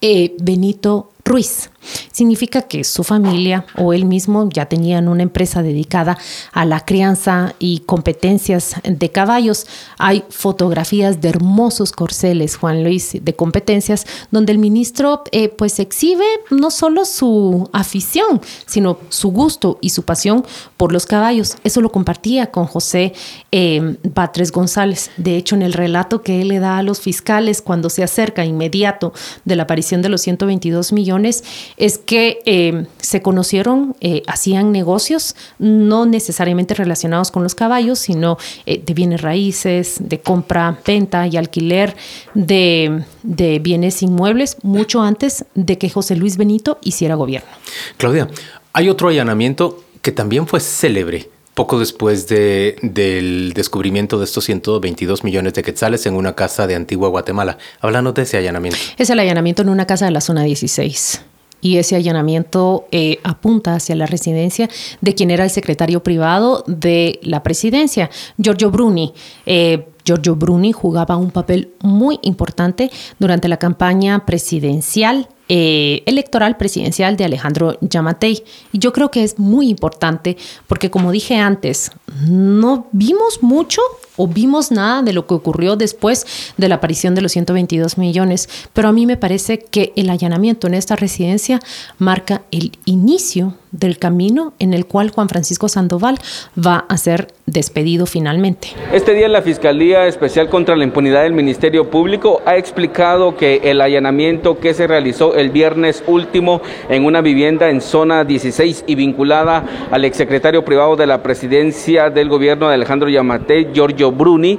eh, 0.00 0.36
Benito 0.38 1.12
Ruiz. 1.26 1.70
Significa 2.12 2.62
que 2.62 2.84
su 2.84 3.04
familia 3.04 3.66
o 3.76 3.92
él 3.92 4.04
mismo 4.04 4.48
ya 4.52 4.66
tenían 4.66 5.08
una 5.08 5.22
empresa 5.22 5.62
dedicada 5.62 6.18
a 6.52 6.64
la 6.64 6.80
crianza 6.84 7.54
y 7.58 7.80
competencias 7.80 8.76
de 8.82 9.10
caballos. 9.10 9.66
Hay 9.98 10.24
fotografías 10.30 11.20
de 11.20 11.28
hermosos 11.28 11.92
corceles, 11.92 12.56
Juan 12.56 12.82
Luis, 12.82 13.18
de 13.20 13.34
competencias, 13.34 14.06
donde 14.30 14.52
el 14.52 14.58
ministro 14.58 15.22
eh, 15.32 15.48
pues 15.48 15.78
exhibe 15.78 16.24
no 16.50 16.70
solo 16.70 17.04
su 17.04 17.68
afición, 17.72 18.40
sino 18.66 18.98
su 19.08 19.30
gusto 19.30 19.78
y 19.80 19.90
su 19.90 20.04
pasión 20.04 20.44
por 20.76 20.92
los 20.92 21.06
caballos. 21.06 21.56
Eso 21.64 21.80
lo 21.80 21.92
compartía 21.92 22.50
con 22.50 22.66
José 22.66 23.12
eh, 23.52 23.96
Batres 24.02 24.52
González. 24.52 25.10
De 25.16 25.36
hecho, 25.36 25.54
en 25.54 25.62
el 25.62 25.72
relato 25.72 26.22
que 26.22 26.42
él 26.42 26.48
le 26.48 26.58
da 26.58 26.78
a 26.78 26.82
los 26.82 27.00
fiscales 27.00 27.62
cuando 27.62 27.90
se 27.90 28.02
acerca 28.02 28.44
inmediato 28.44 29.12
de 29.44 29.56
la 29.56 29.64
aparición 29.64 30.02
de 30.02 30.08
los 30.08 30.22
122 30.22 30.92
millones, 30.92 31.15
es 31.24 31.98
que 31.98 32.40
eh, 32.44 32.86
se 32.98 33.22
conocieron, 33.22 33.96
eh, 34.00 34.22
hacían 34.26 34.72
negocios, 34.72 35.36
no 35.58 36.04
necesariamente 36.04 36.74
relacionados 36.74 37.30
con 37.30 37.42
los 37.42 37.54
caballos, 37.54 37.98
sino 37.98 38.36
eh, 38.66 38.82
de 38.84 38.94
bienes 38.94 39.22
raíces, 39.22 39.96
de 40.00 40.20
compra, 40.20 40.78
venta 40.84 41.26
y 41.26 41.36
alquiler 41.36 41.96
de, 42.34 43.04
de 43.22 43.58
bienes 43.58 44.02
inmuebles, 44.02 44.58
mucho 44.62 45.02
antes 45.02 45.44
de 45.54 45.78
que 45.78 45.88
José 45.88 46.16
Luis 46.16 46.36
Benito 46.36 46.78
hiciera 46.82 47.14
gobierno. 47.14 47.48
Claudia, 47.96 48.28
hay 48.72 48.88
otro 48.88 49.08
allanamiento 49.08 49.84
que 50.02 50.12
también 50.12 50.46
fue 50.46 50.60
célebre 50.60 51.30
poco 51.56 51.78
después 51.78 52.28
de, 52.28 52.76
del 52.82 53.54
descubrimiento 53.54 54.18
de 54.18 54.26
estos 54.26 54.44
122 54.44 55.24
millones 55.24 55.54
de 55.54 55.62
quetzales 55.62 56.04
en 56.04 56.14
una 56.14 56.34
casa 56.34 56.66
de 56.66 56.74
Antigua 56.74 57.08
Guatemala. 57.08 57.56
Háblanos 57.80 58.12
de 58.12 58.22
ese 58.22 58.36
allanamiento. 58.36 58.78
Es 58.98 59.08
el 59.08 59.18
allanamiento 59.18 59.62
en 59.62 59.70
una 59.70 59.86
casa 59.86 60.04
de 60.04 60.10
la 60.10 60.20
zona 60.20 60.42
16 60.42 61.22
y 61.62 61.78
ese 61.78 61.96
allanamiento 61.96 62.86
eh, 62.92 63.20
apunta 63.24 63.74
hacia 63.74 63.96
la 63.96 64.04
residencia 64.04 64.68
de 65.00 65.14
quien 65.14 65.30
era 65.30 65.44
el 65.44 65.50
secretario 65.50 66.02
privado 66.02 66.62
de 66.66 67.18
la 67.22 67.42
presidencia, 67.42 68.10
Giorgio 68.36 68.70
Bruni. 68.70 69.14
Eh, 69.46 69.88
Giorgio 70.04 70.36
Bruni 70.36 70.72
jugaba 70.72 71.16
un 71.16 71.30
papel 71.30 71.72
muy 71.80 72.18
importante 72.20 72.90
durante 73.18 73.48
la 73.48 73.56
campaña 73.56 74.26
presidencial 74.26 75.30
eh, 75.48 76.02
electoral 76.06 76.56
presidencial 76.56 77.16
de 77.16 77.24
Alejandro 77.24 77.78
Yamatei. 77.80 78.42
Y 78.72 78.78
yo 78.78 78.92
creo 78.92 79.10
que 79.10 79.22
es 79.22 79.38
muy 79.38 79.68
importante 79.68 80.36
porque, 80.66 80.90
como 80.90 81.12
dije 81.12 81.36
antes, 81.36 81.92
no 82.28 82.88
vimos 82.92 83.42
mucho 83.42 83.80
o 84.16 84.26
vimos 84.26 84.70
nada 84.70 85.02
de 85.02 85.12
lo 85.12 85.26
que 85.26 85.34
ocurrió 85.34 85.76
después 85.76 86.26
de 86.56 86.68
la 86.68 86.76
aparición 86.76 87.14
de 87.14 87.22
los 87.22 87.32
122 87.32 87.98
millones, 87.98 88.48
pero 88.72 88.88
a 88.88 88.92
mí 88.92 89.06
me 89.06 89.16
parece 89.16 89.58
que 89.58 89.92
el 89.96 90.10
allanamiento 90.10 90.66
en 90.66 90.74
esta 90.74 90.96
residencia 90.96 91.60
marca 91.98 92.42
el 92.50 92.72
inicio 92.84 93.54
del 93.78 93.98
camino 93.98 94.54
en 94.58 94.74
el 94.74 94.86
cual 94.86 95.10
Juan 95.10 95.28
Francisco 95.28 95.68
Sandoval 95.68 96.18
va 96.56 96.84
a 96.88 96.96
ser 96.96 97.28
despedido 97.46 98.06
finalmente. 98.06 98.68
Este 98.92 99.14
día 99.14 99.28
la 99.28 99.42
Fiscalía 99.42 100.06
Especial 100.06 100.48
contra 100.48 100.76
la 100.76 100.84
Impunidad 100.84 101.22
del 101.22 101.32
Ministerio 101.32 101.90
Público 101.90 102.42
ha 102.44 102.56
explicado 102.56 103.36
que 103.36 103.60
el 103.64 103.80
allanamiento 103.80 104.58
que 104.58 104.74
se 104.74 104.86
realizó 104.86 105.34
el 105.34 105.50
viernes 105.50 106.02
último 106.06 106.60
en 106.88 107.04
una 107.04 107.20
vivienda 107.20 107.70
en 107.70 107.80
zona 107.80 108.24
16 108.24 108.84
y 108.86 108.94
vinculada 108.94 109.64
al 109.90 110.04
exsecretario 110.04 110.64
privado 110.64 110.96
de 110.96 111.06
la 111.06 111.22
presidencia 111.22 112.10
del 112.10 112.28
gobierno 112.28 112.68
de 112.68 112.74
Alejandro 112.74 113.08
Yamate, 113.08 113.70
Giorgio 113.72 114.12
Bruni, 114.12 114.58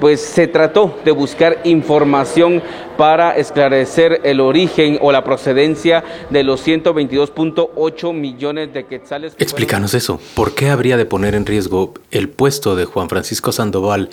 pues 0.00 0.20
se 0.20 0.46
trató 0.46 0.98
de 1.04 1.10
buscar 1.10 1.60
información 1.64 2.62
para 2.96 3.36
esclarecer 3.36 4.20
el 4.24 4.40
origen 4.40 4.98
o 5.00 5.12
la 5.12 5.24
procedencia 5.24 6.02
de 6.30 6.42
los 6.42 6.66
122.8 6.66 8.12
millones 8.14 8.72
de 8.72 8.86
quetzales. 8.86 9.34
Explícanos 9.38 9.94
eso. 9.94 10.20
¿Por 10.34 10.54
qué 10.54 10.70
habría 10.70 10.96
de 10.96 11.04
poner 11.04 11.34
en 11.34 11.46
riesgo 11.46 11.94
el 12.10 12.28
puesto 12.28 12.76
de 12.76 12.84
Juan 12.84 13.08
Francisco 13.08 13.52
Sandoval 13.52 14.10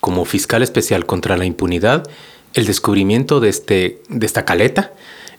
como 0.00 0.24
fiscal 0.24 0.62
especial 0.62 1.06
contra 1.06 1.36
la 1.36 1.44
impunidad, 1.44 2.08
el 2.54 2.66
descubrimiento 2.66 3.40
de, 3.40 3.48
este, 3.48 4.02
de 4.08 4.26
esta 4.26 4.44
caleta 4.44 4.92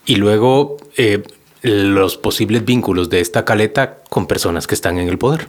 y 0.05 0.15
luego 0.15 0.77
eh, 0.97 1.23
los 1.61 2.17
posibles 2.17 2.65
vínculos 2.65 3.09
de 3.09 3.21
esta 3.21 3.45
caleta 3.45 3.99
con 4.09 4.27
personas 4.27 4.67
que 4.67 4.75
están 4.75 4.97
en 4.97 5.07
el 5.07 5.17
poder? 5.17 5.47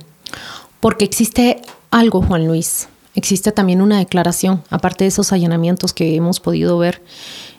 Porque 0.81 1.05
existe 1.05 1.61
algo, 1.91 2.23
Juan 2.23 2.47
Luis, 2.47 2.89
existe 3.15 3.53
también 3.53 3.83
una 3.83 3.99
declaración, 3.99 4.63
aparte 4.71 5.05
de 5.05 5.09
esos 5.09 5.33
allanamientos 5.33 5.93
que 5.93 6.15
hemos 6.15 6.41
podido 6.41 6.79
ver, 6.79 7.03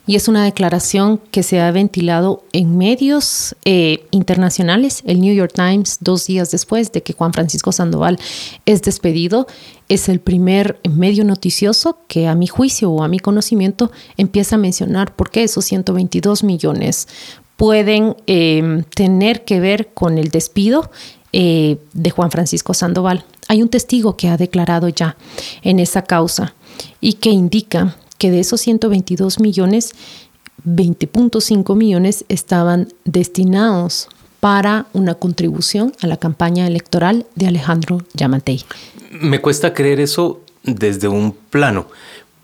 y 0.08 0.16
es 0.16 0.28
una 0.28 0.44
declaración 0.44 1.20
que 1.30 1.44
se 1.44 1.62
ha 1.62 1.72
ventilado 1.72 2.44
en 2.54 2.78
medios 2.78 3.56
eh, 3.66 4.06
internacionales. 4.10 5.04
El 5.06 5.22
New 5.22 5.34
York 5.34 5.54
Times, 5.54 6.00
dos 6.02 6.26
días 6.26 6.50
después 6.50 6.92
de 6.92 7.04
que 7.04 7.14
Juan 7.14 7.34
Francisco 7.34 7.72
Sandoval 7.72 8.18
es 8.66 8.82
despedido, 8.82 9.46
es 9.90 10.10
el 10.10 10.20
primer 10.20 10.80
medio 10.90 11.24
noticioso 11.24 12.00
que 12.08 12.28
a 12.28 12.34
mi 12.34 12.48
juicio 12.48 12.90
o 12.90 13.04
a 13.04 13.08
mi 13.08 13.20
conocimiento 13.20 13.92
empieza 14.18 14.56
a 14.56 14.60
mencionar 14.60 15.16
por 15.16 15.30
qué 15.30 15.44
esos 15.44 15.66
122 15.66 16.44
millones 16.44 17.08
pueden 17.56 18.16
eh, 18.26 18.84
tener 18.96 19.46
que 19.46 19.60
ver 19.60 19.94
con 19.94 20.18
el 20.18 20.30
despido 20.30 20.90
eh, 21.34 21.78
de 21.94 22.10
Juan 22.10 22.32
Francisco 22.32 22.74
Sandoval. 22.74 23.24
Hay 23.48 23.62
un 23.62 23.70
testigo 23.70 24.18
que 24.18 24.30
ha 24.30 24.38
declarado 24.38 24.90
ya 24.90 25.16
en 25.62 25.80
esa 25.80 26.04
causa 26.04 26.54
y 27.00 27.14
que 27.14 27.30
indica 27.30 27.96
que 28.18 28.32
de 28.32 28.40
esos 28.40 28.62
122 28.62 29.40
millones, 29.40 29.94
20.5 30.66 31.76
millones 31.76 32.26
estaban 32.30 32.90
destinados 33.04 34.10
para 34.40 34.88
una 34.94 35.16
contribución 35.16 35.94
a 36.02 36.08
la 36.08 36.18
campaña 36.18 36.68
electoral 36.68 37.26
de 37.36 37.48
Alejandro 37.48 38.04
Yamatei. 38.14 38.64
Me 39.12 39.40
cuesta 39.42 39.74
creer 39.74 40.00
eso 40.00 40.42
desde 40.64 41.08
un 41.08 41.32
plano. 41.32 41.88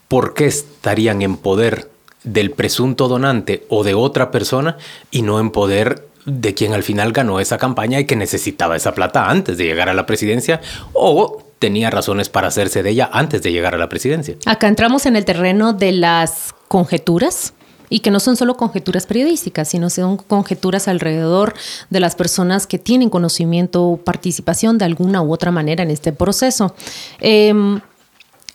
¿Por 0.07 0.33
qué 0.33 0.45
estarían 0.45 1.21
en 1.21 1.37
poder 1.37 1.89
del 2.23 2.51
presunto 2.51 3.07
donante 3.07 3.65
o 3.69 3.83
de 3.83 3.93
otra 3.93 4.31
persona 4.31 4.77
y 5.11 5.21
no 5.21 5.39
en 5.39 5.51
poder 5.51 6.07
de 6.27 6.53
quien 6.53 6.73
al 6.73 6.83
final 6.83 7.13
ganó 7.13 7.39
esa 7.39 7.57
campaña 7.57 7.99
y 8.01 8.05
que 8.05 8.17
necesitaba 8.17 8.75
esa 8.75 8.93
plata 8.93 9.29
antes 9.29 9.57
de 9.57 9.63
llegar 9.63 9.89
a 9.89 9.93
la 9.93 10.05
presidencia 10.05 10.61
o 10.93 11.41
tenía 11.57 11.89
razones 11.89 12.29
para 12.29 12.49
hacerse 12.49 12.83
de 12.83 12.91
ella 12.91 13.09
antes 13.11 13.41
de 13.41 13.51
llegar 13.51 13.73
a 13.73 13.77
la 13.77 13.87
presidencia. 13.89 14.35
Acá 14.45 14.67
entramos 14.67 15.05
en 15.05 15.15
el 15.15 15.23
terreno 15.23 15.71
de 15.71 15.93
las 15.93 16.53
conjeturas 16.67 17.53
y 17.89 18.01
que 18.01 18.11
no 18.11 18.19
son 18.19 18.35
solo 18.35 18.57
conjeturas 18.57 19.05
periodísticas, 19.05 19.69
sino 19.69 19.89
son 19.89 20.17
conjeturas 20.17 20.89
alrededor 20.89 21.53
de 21.89 22.01
las 22.01 22.15
personas 22.15 22.67
que 22.67 22.77
tienen 22.77 23.09
conocimiento 23.09 23.85
o 23.85 23.97
participación 23.97 24.77
de 24.77 24.83
alguna 24.83 25.21
u 25.21 25.31
otra 25.31 25.51
manera 25.51 25.83
en 25.83 25.91
este 25.91 26.11
proceso. 26.11 26.75
Eh, 27.21 27.53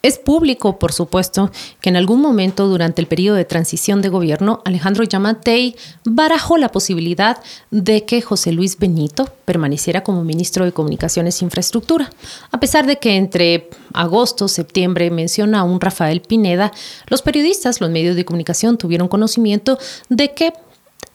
es 0.03 0.19
público, 0.19 0.79
por 0.79 0.93
supuesto, 0.93 1.51
que 1.81 1.89
en 1.89 1.97
algún 1.97 2.21
momento 2.21 2.67
durante 2.67 3.01
el 3.01 3.07
periodo 3.07 3.37
de 3.37 3.45
transición 3.45 4.03
de 4.03 4.09
gobierno, 4.09 4.61
Alejandro 4.65 5.05
Yamatei 5.05 5.77
barajó 6.05 6.59
la 6.59 6.71
posibilidad 6.71 7.39
de 7.71 8.05
que 8.05 8.21
José 8.21 8.53
Luis 8.53 8.79
Benito 8.79 9.29
permaneciera 9.45 10.03
como 10.03 10.25
ministro 10.25 10.65
de 10.65 10.73
Comunicaciones 10.73 11.41
e 11.41 11.45
Infraestructura, 11.45 12.11
a 12.51 12.59
pesar 12.59 12.87
de 12.87 12.99
que 12.99 13.17
entre 13.17 13.71
agosto, 13.95 14.49
septiembre 14.49 15.11
menciona 15.11 15.61
a 15.61 15.65
un 15.65 15.81
Rafael 15.81 16.21
Pineda, 16.21 16.73
los 17.07 17.23
periodistas, 17.23 17.81
los 17.81 17.91
medios 17.91 18.17
de 18.17 18.25
comunicación 18.25 18.79
tuvieron 18.79 19.09
conocimiento 19.09 19.79
de 20.09 20.33
que 20.35 20.53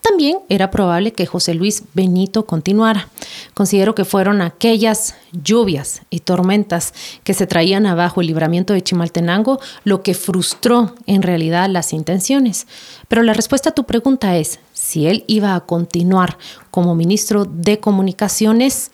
también 0.07 0.39
era 0.49 0.71
probable 0.71 1.11
que 1.11 1.25
José 1.25 1.53
Luis 1.53 1.83
Benito 1.93 2.45
continuara. 2.45 3.09
Considero 3.53 3.95
que 3.95 4.05
fueron 4.05 4.41
aquellas 4.41 5.15
lluvias 5.31 6.01
y 6.09 6.21
tormentas 6.21 6.93
que 7.23 7.33
se 7.33 7.47
traían 7.47 7.85
abajo 7.85 8.21
el 8.21 8.27
libramiento 8.27 8.73
de 8.73 8.83
Chimaltenango 8.83 9.59
lo 9.83 10.03
que 10.03 10.13
frustró 10.13 10.95
en 11.07 11.21
realidad 11.21 11.69
las 11.69 11.93
intenciones. 11.93 12.67
Pero 13.07 13.23
la 13.23 13.33
respuesta 13.33 13.69
a 13.69 13.75
tu 13.75 13.85
pregunta 13.85 14.37
es, 14.37 14.59
si 14.73 15.07
él 15.07 15.23
iba 15.27 15.55
a 15.55 15.61
continuar 15.61 16.37
como 16.71 16.95
ministro 16.95 17.45
de 17.45 17.79
Comunicaciones, 17.79 18.91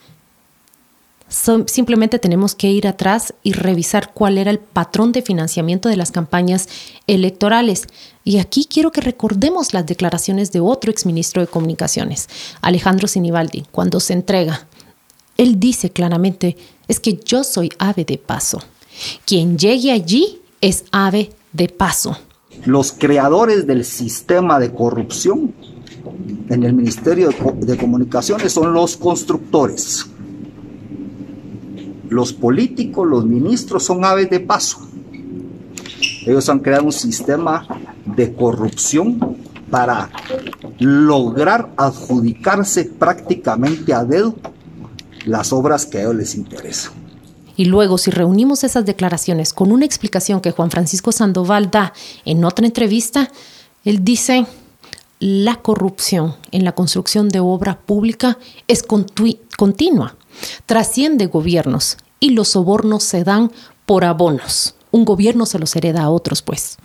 simplemente 1.66 2.20
tenemos 2.20 2.54
que 2.54 2.70
ir 2.70 2.88
atrás 2.88 3.34
y 3.42 3.54
revisar 3.54 4.14
cuál 4.14 4.38
era 4.38 4.52
el 4.52 4.60
patrón 4.60 5.12
de 5.12 5.24
financiamiento 5.24 5.90
de 5.90 5.98
las 5.98 6.12
campañas 6.12 6.70
electorales. 7.08 7.88
Y 8.24 8.38
aquí 8.38 8.68
quiero 8.70 8.92
que 8.92 9.02
recordemos 9.02 9.74
las 9.74 9.86
declaraciones 9.86 10.52
de 10.52 10.60
otro 10.60 10.92
exministro 10.92 11.42
de 11.42 11.48
Comunicaciones, 11.48 12.30
Alejandro 12.62 13.08
Sinibaldi, 13.08 13.66
cuando 13.72 14.00
se 14.00 14.14
entrega. 14.14 14.68
Él 15.38 15.60
dice 15.60 15.90
claramente, 15.90 16.56
es 16.88 17.00
que 17.00 17.20
yo 17.26 17.44
soy 17.44 17.72
ave 17.80 18.06
de 18.06 18.20
paso. 18.20 18.62
Quien 19.26 19.58
llegue 19.58 19.92
allí 19.92 20.40
es 20.62 20.86
ave 20.92 21.32
de 21.52 21.68
paso. 21.68 22.16
Los 22.66 22.92
creadores 22.92 23.66
del 23.66 23.84
sistema 23.84 24.60
de 24.60 24.72
corrupción 24.72 25.54
en 26.50 26.64
el 26.64 26.74
Ministerio 26.74 27.32
de 27.56 27.78
Comunicaciones 27.78 28.54
son 28.54 28.74
los 28.74 28.96
constructores 28.96 30.06
los 32.10 32.34
políticos, 32.34 33.08
los 33.08 33.26
ministros 33.26 33.84
son 33.84 34.04
aves 34.06 34.30
de 34.30 34.40
paso. 34.40 34.80
Ellos 36.26 36.48
han 36.50 36.60
creado 36.60 36.86
un 36.86 36.92
sistema 36.92 37.68
de 38.06 38.34
corrupción 38.34 39.38
para 39.70 40.10
lograr 40.80 41.74
adjudicarse 41.78 42.86
prácticamente 42.86 43.94
a 43.94 44.04
dedo 44.04 44.36
las 45.26 45.52
obras 45.54 45.86
que 45.86 45.98
a 45.98 46.02
ellos 46.02 46.16
les 46.16 46.36
interesan. 46.36 46.94
Y 47.56 47.66
luego, 47.66 47.98
si 47.98 48.12
reunimos 48.12 48.64
esas 48.64 48.86
declaraciones 48.86 49.54
con 49.54 49.72
una 49.72 49.86
explicación 49.86 50.42
que 50.42 50.52
Juan 50.52 50.72
Francisco 50.72 51.12
Sandoval 51.12 51.70
da 51.70 51.94
en 52.26 52.44
otra 52.46 52.66
entrevista, 52.66 53.32
él 53.84 54.04
dice, 54.04 54.46
la 55.24 55.56
corrupción 55.56 56.36
en 56.52 56.66
la 56.66 56.74
construcción 56.74 57.30
de 57.30 57.40
obra 57.40 57.80
pública 57.80 58.38
es 58.68 58.84
continua, 58.84 60.18
trasciende 60.66 61.28
gobiernos 61.28 61.96
y 62.20 62.32
los 62.32 62.50
sobornos 62.50 63.04
se 63.04 63.24
dan 63.24 63.50
por 63.86 64.04
abonos. 64.04 64.76
Un 64.92 65.06
gobierno 65.06 65.46
se 65.46 65.60
los 65.60 65.78
hereda 65.78 66.04
a 66.04 66.10
otros, 66.10 66.42
pues. 66.42 66.76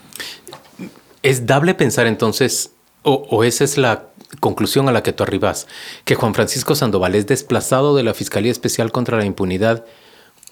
Es 1.24 1.46
dable 1.46 1.74
pensar 1.74 2.06
entonces, 2.06 2.70
o, 3.02 3.42
esa 3.42 3.64
es 3.64 3.76
la 3.76 4.04
conclusión 4.38 4.88
a 4.88 4.92
la 4.92 5.02
que 5.02 5.12
tú 5.12 5.24
arribas, 5.24 5.66
que 6.04 6.14
Juan 6.14 6.32
Francisco 6.32 6.76
Sandoval 6.76 7.16
es 7.16 7.26
desplazado 7.26 7.96
de 7.96 8.04
la 8.04 8.14
Fiscalía 8.14 8.52
Especial 8.52 8.92
contra 8.92 9.18
la 9.18 9.24
Impunidad 9.24 9.84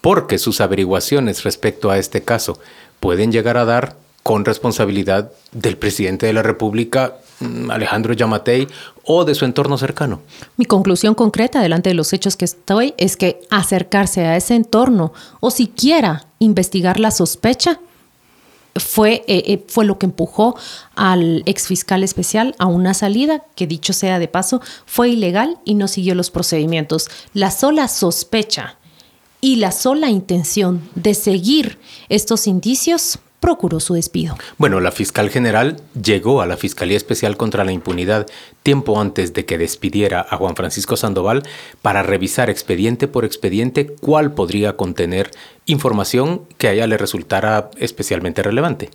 porque 0.01 0.39
sus 0.39 0.59
averiguaciones 0.59 1.45
respecto 1.45 1.89
a 1.89 1.97
este 1.97 2.21
caso 2.21 2.59
pueden 2.99 3.31
llegar 3.31 3.55
a 3.55 3.63
dar 3.63 3.95
con 4.23 4.43
responsabilidad 4.43 5.31
del 5.53 5.77
presidente 5.77 6.25
de 6.25 6.33
la 6.33 6.43
República 6.43 7.15
Alejandro 7.69 8.13
Yamatei 8.13 8.67
o 9.03 9.25
de 9.25 9.35
su 9.35 9.45
entorno 9.45 9.77
cercano. 9.77 10.21
Mi 10.57 10.65
conclusión 10.65 11.13
concreta 11.13 11.61
delante 11.61 11.89
de 11.89 11.95
los 11.95 12.13
hechos 12.13 12.35
que 12.35 12.45
estoy 12.45 12.93
es 12.97 13.17
que 13.17 13.41
acercarse 13.49 14.21
a 14.25 14.35
ese 14.35 14.55
entorno 14.55 15.13
o 15.39 15.51
siquiera 15.51 16.25
investigar 16.39 16.99
la 16.99 17.11
sospecha 17.11 17.79
fue, 18.79 19.23
eh, 19.27 19.43
eh, 19.47 19.65
fue 19.67 19.85
lo 19.85 19.97
que 19.97 20.05
empujó 20.05 20.55
al 20.95 21.43
ex 21.45 21.67
fiscal 21.67 22.03
especial 22.03 22.55
a 22.59 22.67
una 22.67 22.93
salida 22.93 23.43
que, 23.55 23.67
dicho 23.67 23.93
sea 23.93 24.19
de 24.19 24.27
paso, 24.27 24.61
fue 24.85 25.09
ilegal 25.09 25.57
y 25.65 25.75
no 25.75 25.87
siguió 25.87 26.15
los 26.15 26.31
procedimientos. 26.31 27.09
La 27.33 27.51
sola 27.51 27.87
sospecha 27.87 28.77
y 29.41 29.57
la 29.57 29.71
sola 29.71 30.09
intención 30.09 30.87
de 30.95 31.13
seguir 31.13 31.79
estos 32.09 32.47
indicios 32.47 33.19
procuró 33.39 33.79
su 33.79 33.93
despido. 33.93 34.35
Bueno, 34.57 34.79
la 34.79 34.91
fiscal 34.91 35.29
general 35.29 35.77
llegó 36.01 36.41
a 36.41 36.45
la 36.45 36.57
Fiscalía 36.57 36.97
Especial 36.97 37.37
contra 37.37 37.63
la 37.63 37.71
Impunidad 37.71 38.27
tiempo 38.63 38.99
antes 38.99 39.33
de 39.33 39.45
que 39.45 39.57
despidiera 39.57 40.25
a 40.29 40.37
Juan 40.37 40.55
Francisco 40.55 40.97
Sandoval 40.97 41.43
para 41.81 42.03
revisar 42.03 42.49
expediente 42.49 43.07
por 43.07 43.25
expediente 43.25 43.87
cuál 43.87 44.33
podría 44.33 44.75
contener 44.75 45.31
información 45.65 46.41
que 46.57 46.67
a 46.67 46.73
ella 46.73 46.87
le 46.87 46.97
resultara 46.97 47.69
especialmente 47.77 48.43
relevante. 48.43 48.89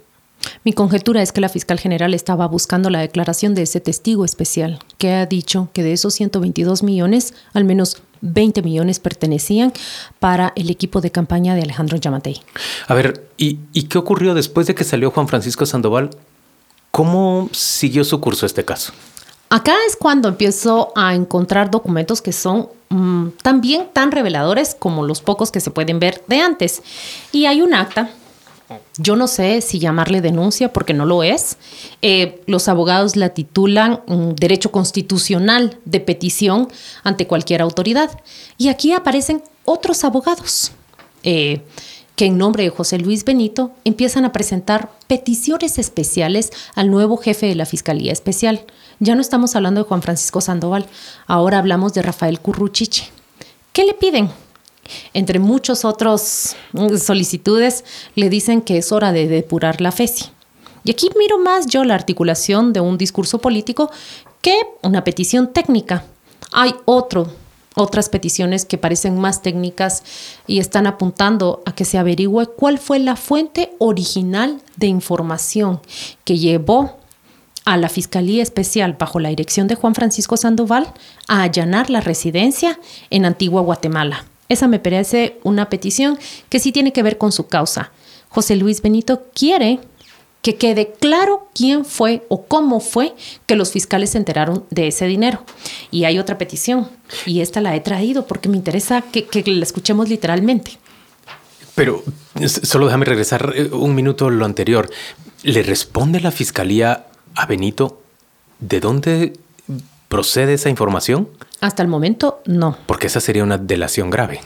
Mi 0.64 0.72
conjetura 0.72 1.22
es 1.22 1.32
que 1.32 1.40
la 1.40 1.48
fiscal 1.48 1.78
general 1.78 2.14
estaba 2.14 2.46
buscando 2.46 2.90
la 2.90 3.00
declaración 3.00 3.54
de 3.54 3.62
ese 3.62 3.80
testigo 3.80 4.24
especial, 4.24 4.80
que 4.98 5.12
ha 5.12 5.26
dicho 5.26 5.68
que 5.72 5.82
de 5.82 5.92
esos 5.92 6.14
122 6.14 6.82
millones, 6.82 7.34
al 7.52 7.64
menos 7.64 8.02
20 8.22 8.62
millones 8.62 8.98
pertenecían 8.98 9.72
para 10.18 10.52
el 10.56 10.70
equipo 10.70 11.00
de 11.00 11.10
campaña 11.10 11.54
de 11.54 11.62
Alejandro 11.62 11.98
Yamatei. 11.98 12.40
A 12.88 12.94
ver, 12.94 13.28
¿y, 13.36 13.58
¿y, 13.72 13.84
qué 13.84 13.98
ocurrió 13.98 14.32
después 14.34 14.66
de 14.66 14.74
que 14.74 14.84
salió 14.84 15.10
Juan 15.10 15.28
Francisco 15.28 15.66
Sandoval? 15.66 16.10
¿Cómo 16.90 17.48
siguió 17.52 18.04
su 18.04 18.20
curso 18.20 18.46
este 18.46 18.64
caso? 18.64 18.92
Acá 19.50 19.74
es 19.86 19.96
cuando 19.96 20.28
empiezo 20.28 20.92
a 20.96 21.14
encontrar 21.14 21.70
documentos 21.70 22.22
que 22.22 22.32
son 22.32 22.68
mmm, 22.88 23.28
también 23.42 23.88
tan 23.92 24.10
reveladores 24.10 24.74
como 24.78 25.04
los 25.04 25.20
pocos 25.20 25.50
que 25.50 25.60
se 25.60 25.70
pueden 25.70 25.98
ver 25.98 26.22
de 26.26 26.40
antes. 26.40 26.82
Y 27.32 27.46
hay 27.46 27.60
un 27.60 27.74
acta 27.74 28.10
yo 28.98 29.16
no 29.16 29.26
sé 29.26 29.60
si 29.60 29.78
llamarle 29.78 30.20
denuncia 30.20 30.72
porque 30.72 30.94
no 30.94 31.06
lo 31.06 31.22
es. 31.22 31.56
Eh, 32.02 32.42
los 32.46 32.68
abogados 32.68 33.16
la 33.16 33.30
titulan 33.30 34.00
derecho 34.36 34.70
constitucional 34.70 35.78
de 35.84 36.00
petición 36.00 36.68
ante 37.04 37.26
cualquier 37.26 37.62
autoridad. 37.62 38.10
Y 38.58 38.68
aquí 38.68 38.92
aparecen 38.92 39.42
otros 39.64 40.04
abogados 40.04 40.72
eh, 41.22 41.62
que 42.16 42.26
en 42.26 42.38
nombre 42.38 42.64
de 42.64 42.70
José 42.70 42.98
Luis 42.98 43.24
Benito 43.24 43.72
empiezan 43.84 44.24
a 44.24 44.32
presentar 44.32 44.90
peticiones 45.06 45.78
especiales 45.78 46.50
al 46.74 46.90
nuevo 46.90 47.16
jefe 47.16 47.46
de 47.46 47.54
la 47.54 47.66
Fiscalía 47.66 48.12
Especial. 48.12 48.64
Ya 49.00 49.14
no 49.14 49.20
estamos 49.20 49.56
hablando 49.56 49.82
de 49.82 49.88
Juan 49.88 50.02
Francisco 50.02 50.40
Sandoval, 50.40 50.86
ahora 51.26 51.58
hablamos 51.58 51.94
de 51.94 52.02
Rafael 52.02 52.40
Curruchiche. 52.40 53.10
¿Qué 53.72 53.84
le 53.84 53.94
piden? 53.94 54.30
Entre 55.14 55.38
muchos 55.38 55.84
otros 55.84 56.56
mm, 56.72 56.96
solicitudes, 56.96 57.84
le 58.14 58.28
dicen 58.28 58.62
que 58.62 58.78
es 58.78 58.92
hora 58.92 59.12
de 59.12 59.28
depurar 59.28 59.80
la 59.80 59.92
FESI. 59.92 60.26
Y 60.84 60.90
aquí 60.90 61.10
miro 61.18 61.38
más 61.38 61.66
yo 61.66 61.84
la 61.84 61.94
articulación 61.94 62.72
de 62.72 62.80
un 62.80 62.98
discurso 62.98 63.38
político 63.38 63.90
que 64.40 64.58
una 64.82 65.04
petición 65.04 65.52
técnica. 65.52 66.04
Hay 66.50 66.74
otro, 66.84 67.28
otras 67.76 68.08
peticiones 68.08 68.64
que 68.64 68.78
parecen 68.78 69.18
más 69.18 69.42
técnicas 69.42 70.02
y 70.46 70.58
están 70.58 70.86
apuntando 70.86 71.62
a 71.64 71.74
que 71.74 71.84
se 71.84 71.98
averigüe 71.98 72.46
cuál 72.46 72.78
fue 72.78 72.98
la 72.98 73.16
fuente 73.16 73.72
original 73.78 74.60
de 74.76 74.88
información 74.88 75.80
que 76.24 76.38
llevó 76.38 76.98
a 77.64 77.76
la 77.76 77.88
Fiscalía 77.88 78.42
Especial 78.42 78.96
bajo 78.98 79.20
la 79.20 79.28
dirección 79.28 79.68
de 79.68 79.76
Juan 79.76 79.94
Francisco 79.94 80.36
Sandoval 80.36 80.92
a 81.28 81.42
allanar 81.42 81.90
la 81.90 82.00
residencia 82.00 82.78
en 83.10 83.24
Antigua 83.24 83.62
Guatemala. 83.62 84.26
Esa 84.52 84.68
me 84.68 84.78
parece 84.78 85.38
una 85.44 85.70
petición 85.70 86.18
que 86.50 86.58
sí 86.58 86.72
tiene 86.72 86.92
que 86.92 87.02
ver 87.02 87.16
con 87.16 87.32
su 87.32 87.46
causa. 87.46 87.90
José 88.28 88.54
Luis 88.54 88.82
Benito 88.82 89.22
quiere 89.32 89.80
que 90.42 90.56
quede 90.56 90.92
claro 90.92 91.48
quién 91.54 91.86
fue 91.86 92.26
o 92.28 92.44
cómo 92.44 92.80
fue 92.80 93.14
que 93.46 93.56
los 93.56 93.72
fiscales 93.72 94.10
se 94.10 94.18
enteraron 94.18 94.66
de 94.68 94.88
ese 94.88 95.06
dinero. 95.06 95.42
Y 95.90 96.04
hay 96.04 96.18
otra 96.18 96.36
petición, 96.36 96.90
y 97.24 97.40
esta 97.40 97.62
la 97.62 97.74
he 97.74 97.80
traído 97.80 98.26
porque 98.26 98.50
me 98.50 98.58
interesa 98.58 99.00
que, 99.00 99.26
la 99.46 99.62
escuchemos 99.62 100.10
literalmente. 100.10 100.72
Pero 101.74 102.02
solo 102.46 102.84
déjame 102.84 103.06
regresar 103.06 103.54
eh, 103.56 103.70
un 103.72 103.94
minuto 103.94 104.26
a 104.26 104.30
lo 104.30 104.44
anterior. 104.44 104.90
¿Le 105.44 105.62
responde 105.62 106.20
la 106.20 106.30
fiscalía 106.30 107.06
a 107.36 107.46
Benito 107.46 108.02
de 108.60 108.80
dónde 108.80 109.32
procede 110.08 110.52
esa 110.52 110.68
información? 110.68 111.30
Hasta 111.62 111.80
el 111.80 111.88
momento, 111.88 112.42
no. 112.44 112.76
Porque 112.86 113.06
esa 113.06 113.20
sería 113.20 113.44
una 113.44 113.56
delación 113.56 114.10
grave. 114.10 114.40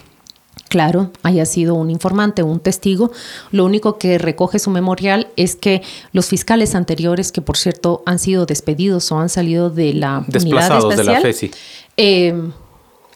Claro, 0.68 1.12
haya 1.22 1.46
sido 1.46 1.74
un 1.74 1.90
informante, 1.90 2.42
un 2.42 2.60
testigo. 2.60 3.10
Lo 3.52 3.64
único 3.64 3.96
que 3.98 4.18
recoge 4.18 4.58
su 4.58 4.70
memorial 4.70 5.28
es 5.36 5.56
que 5.56 5.82
los 6.12 6.26
fiscales 6.26 6.74
anteriores, 6.74 7.32
que 7.32 7.40
por 7.40 7.56
cierto 7.56 8.02
han 8.04 8.18
sido 8.18 8.44
despedidos 8.44 9.10
o 9.12 9.18
han 9.18 9.30
salido 9.30 9.70
de 9.70 9.94
la 9.94 10.24
Desplazados 10.26 10.84
unidad 10.84 11.00
especial, 11.00 11.06
de 11.06 11.20
la 11.20 11.20
FESI. 11.20 11.50
Eh, 11.96 12.50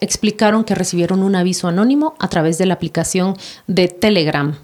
explicaron 0.01 0.65
que 0.65 0.75
recibieron 0.75 1.23
un 1.23 1.37
aviso 1.37 1.69
anónimo 1.69 2.15
a 2.19 2.29
través 2.29 2.57
de 2.57 2.65
la 2.65 2.75
aplicación 2.75 3.37
de 3.67 3.89
Telegram 3.89 4.57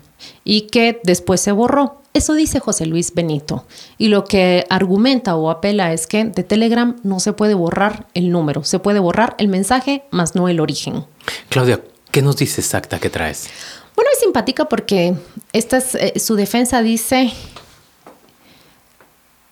y 0.45 0.63
que 0.63 1.01
después 1.03 1.41
se 1.41 1.53
borró. 1.53 2.03
Eso 2.15 2.33
dice 2.33 2.61
José 2.61 2.87
Luis 2.87 3.13
Benito. 3.15 3.67
Y 3.99 4.09
lo 4.09 4.25
que 4.25 4.65
argumenta 4.71 5.37
o 5.37 5.51
apela 5.51 5.93
es 5.93 6.07
que 6.07 6.25
de 6.25 6.45
Telegram 6.45 6.97
no 7.03 7.21
se 7.21 7.35
puede 7.35 7.55
borrar 7.55 8.07
el 8.15 8.31
número, 8.31 8.65
se 8.65 8.79
puede 8.79 9.01
borrar 9.01 9.35
el 9.39 9.49
mensaje, 9.49 10.05
más 10.11 10.35
no 10.35 10.49
el 10.49 10.61
origen. 10.61 11.05
Claudia, 11.51 11.83
¿qué 12.11 12.23
nos 12.23 12.37
dice 12.37 12.63
exacta 12.63 12.99
que 12.99 13.11
traes? 13.11 13.51
Bueno, 13.95 14.11
es 14.13 14.21
simpática 14.21 14.67
porque 14.67 15.15
esta 15.53 15.77
es, 15.79 15.95
eh, 15.95 16.19
su 16.19 16.37
defensa 16.37 16.81
dice, 16.83 17.33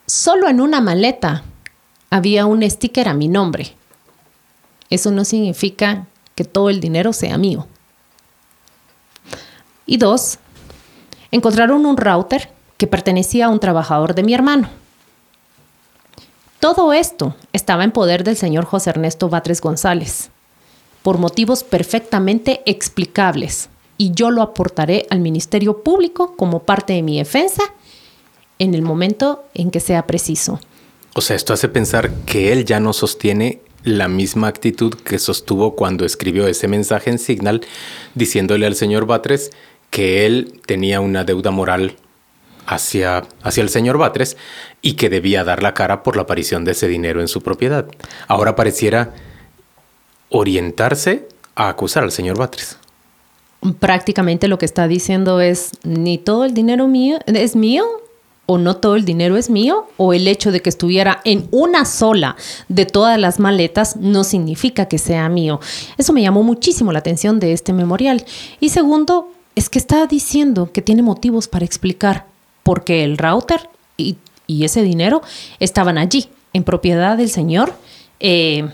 solo 0.06 0.48
en 0.48 0.60
una 0.60 0.80
maleta 0.80 1.44
había 2.10 2.46
un 2.46 2.68
sticker 2.68 3.08
a 3.08 3.14
mi 3.14 3.28
nombre. 3.28 3.74
Eso 4.88 5.10
no 5.10 5.24
significa 5.24 6.06
que 6.34 6.44
todo 6.44 6.70
el 6.70 6.80
dinero 6.80 7.12
sea 7.12 7.36
mío. 7.38 7.66
Y 9.86 9.96
dos, 9.96 10.38
encontraron 11.34 11.84
un 11.84 11.96
router 11.96 12.48
que 12.76 12.86
pertenecía 12.86 13.46
a 13.46 13.48
un 13.48 13.58
trabajador 13.58 14.14
de 14.14 14.22
mi 14.22 14.34
hermano. 14.34 14.68
Todo 16.60 16.92
esto 16.92 17.34
estaba 17.52 17.82
en 17.82 17.90
poder 17.90 18.22
del 18.22 18.36
señor 18.36 18.64
José 18.64 18.90
Ernesto 18.90 19.28
Batres 19.28 19.60
González, 19.60 20.30
por 21.02 21.18
motivos 21.18 21.64
perfectamente 21.64 22.62
explicables, 22.66 23.68
y 23.98 24.12
yo 24.12 24.30
lo 24.30 24.42
aportaré 24.42 25.06
al 25.10 25.18
Ministerio 25.18 25.82
Público 25.82 26.36
como 26.36 26.60
parte 26.60 26.92
de 26.92 27.02
mi 27.02 27.18
defensa 27.18 27.64
en 28.60 28.74
el 28.74 28.82
momento 28.82 29.42
en 29.54 29.72
que 29.72 29.80
sea 29.80 30.06
preciso. 30.06 30.60
O 31.14 31.20
sea, 31.20 31.34
esto 31.34 31.52
hace 31.52 31.68
pensar 31.68 32.12
que 32.26 32.52
él 32.52 32.64
ya 32.64 32.78
no 32.78 32.92
sostiene 32.92 33.60
la 33.82 34.06
misma 34.06 34.46
actitud 34.46 34.94
que 34.94 35.18
sostuvo 35.18 35.74
cuando 35.74 36.06
escribió 36.06 36.46
ese 36.46 36.68
mensaje 36.68 37.10
en 37.10 37.18
Signal 37.18 37.60
diciéndole 38.14 38.66
al 38.66 38.76
señor 38.76 39.04
Batres 39.06 39.50
que 39.94 40.26
él 40.26 40.60
tenía 40.66 41.00
una 41.00 41.22
deuda 41.22 41.52
moral 41.52 41.94
hacia, 42.66 43.22
hacia 43.44 43.62
el 43.62 43.68
señor 43.68 43.96
Batres 43.96 44.36
y 44.82 44.94
que 44.94 45.08
debía 45.08 45.44
dar 45.44 45.62
la 45.62 45.72
cara 45.72 46.02
por 46.02 46.16
la 46.16 46.22
aparición 46.22 46.64
de 46.64 46.72
ese 46.72 46.88
dinero 46.88 47.20
en 47.20 47.28
su 47.28 47.42
propiedad. 47.42 47.86
Ahora 48.26 48.56
pareciera 48.56 49.14
orientarse 50.30 51.28
a 51.54 51.68
acusar 51.68 52.02
al 52.02 52.10
señor 52.10 52.36
Batres. 52.36 52.76
Prácticamente 53.78 54.48
lo 54.48 54.58
que 54.58 54.66
está 54.66 54.88
diciendo 54.88 55.40
es, 55.40 55.70
ni 55.84 56.18
todo 56.18 56.44
el 56.44 56.54
dinero 56.54 56.88
mío 56.88 57.20
es 57.26 57.54
mío, 57.54 57.84
o 58.46 58.58
no 58.58 58.78
todo 58.78 58.96
el 58.96 59.04
dinero 59.04 59.36
es 59.36 59.48
mío, 59.48 59.86
o 59.96 60.12
el 60.12 60.26
hecho 60.26 60.50
de 60.50 60.58
que 60.58 60.70
estuviera 60.70 61.20
en 61.22 61.46
una 61.52 61.84
sola 61.84 62.34
de 62.68 62.84
todas 62.84 63.16
las 63.16 63.38
maletas 63.38 63.94
no 63.94 64.24
significa 64.24 64.86
que 64.86 64.98
sea 64.98 65.28
mío. 65.28 65.60
Eso 65.98 66.12
me 66.12 66.20
llamó 66.20 66.42
muchísimo 66.42 66.90
la 66.90 66.98
atención 66.98 67.38
de 67.38 67.52
este 67.52 67.72
memorial. 67.72 68.24
Y 68.58 68.70
segundo, 68.70 69.30
es 69.54 69.68
que 69.68 69.78
está 69.78 70.06
diciendo 70.06 70.70
que 70.72 70.82
tiene 70.82 71.02
motivos 71.02 71.48
para 71.48 71.64
explicar 71.64 72.26
por 72.62 72.84
qué 72.84 73.04
el 73.04 73.18
router 73.18 73.68
y, 73.96 74.16
y 74.46 74.64
ese 74.64 74.82
dinero 74.82 75.22
estaban 75.60 75.98
allí, 75.98 76.28
en 76.54 76.64
propiedad 76.64 77.16
del 77.18 77.28
señor 77.28 77.74
eh, 78.20 78.66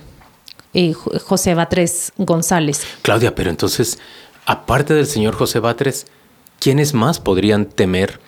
eh, 0.74 0.92
José 0.92 1.54
Batres 1.54 2.12
González. 2.16 2.82
Claudia, 3.02 3.34
pero 3.34 3.50
entonces, 3.50 3.98
aparte 4.46 4.94
del 4.94 5.06
señor 5.06 5.34
José 5.34 5.58
Batres, 5.58 6.06
¿quiénes 6.60 6.94
más 6.94 7.18
podrían 7.18 7.66
temer 7.66 8.20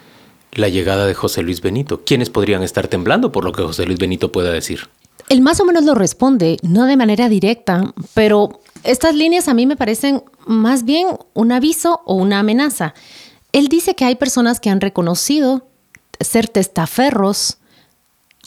la 0.52 0.68
llegada 0.68 1.06
de 1.06 1.14
José 1.14 1.42
Luis 1.42 1.60
Benito? 1.60 2.02
¿Quiénes 2.04 2.30
podrían 2.30 2.62
estar 2.62 2.88
temblando 2.88 3.30
por 3.30 3.44
lo 3.44 3.52
que 3.52 3.62
José 3.62 3.86
Luis 3.86 3.98
Benito 3.98 4.32
pueda 4.32 4.50
decir? 4.50 4.88
Él 5.28 5.40
más 5.40 5.60
o 5.60 5.64
menos 5.64 5.84
lo 5.84 5.94
responde, 5.94 6.58
no 6.62 6.86
de 6.86 6.96
manera 6.96 7.28
directa, 7.28 7.94
pero 8.14 8.60
estas 8.84 9.14
líneas 9.14 9.48
a 9.48 9.54
mí 9.54 9.66
me 9.66 9.76
parecen 9.76 10.22
más 10.46 10.84
bien 10.84 11.08
un 11.34 11.52
aviso 11.52 12.02
o 12.04 12.14
una 12.14 12.40
amenaza. 12.40 12.94
Él 13.52 13.68
dice 13.68 13.94
que 13.94 14.04
hay 14.04 14.16
personas 14.16 14.60
que 14.60 14.70
han 14.70 14.80
reconocido 14.80 15.66
ser 16.20 16.48
testaferros 16.48 17.58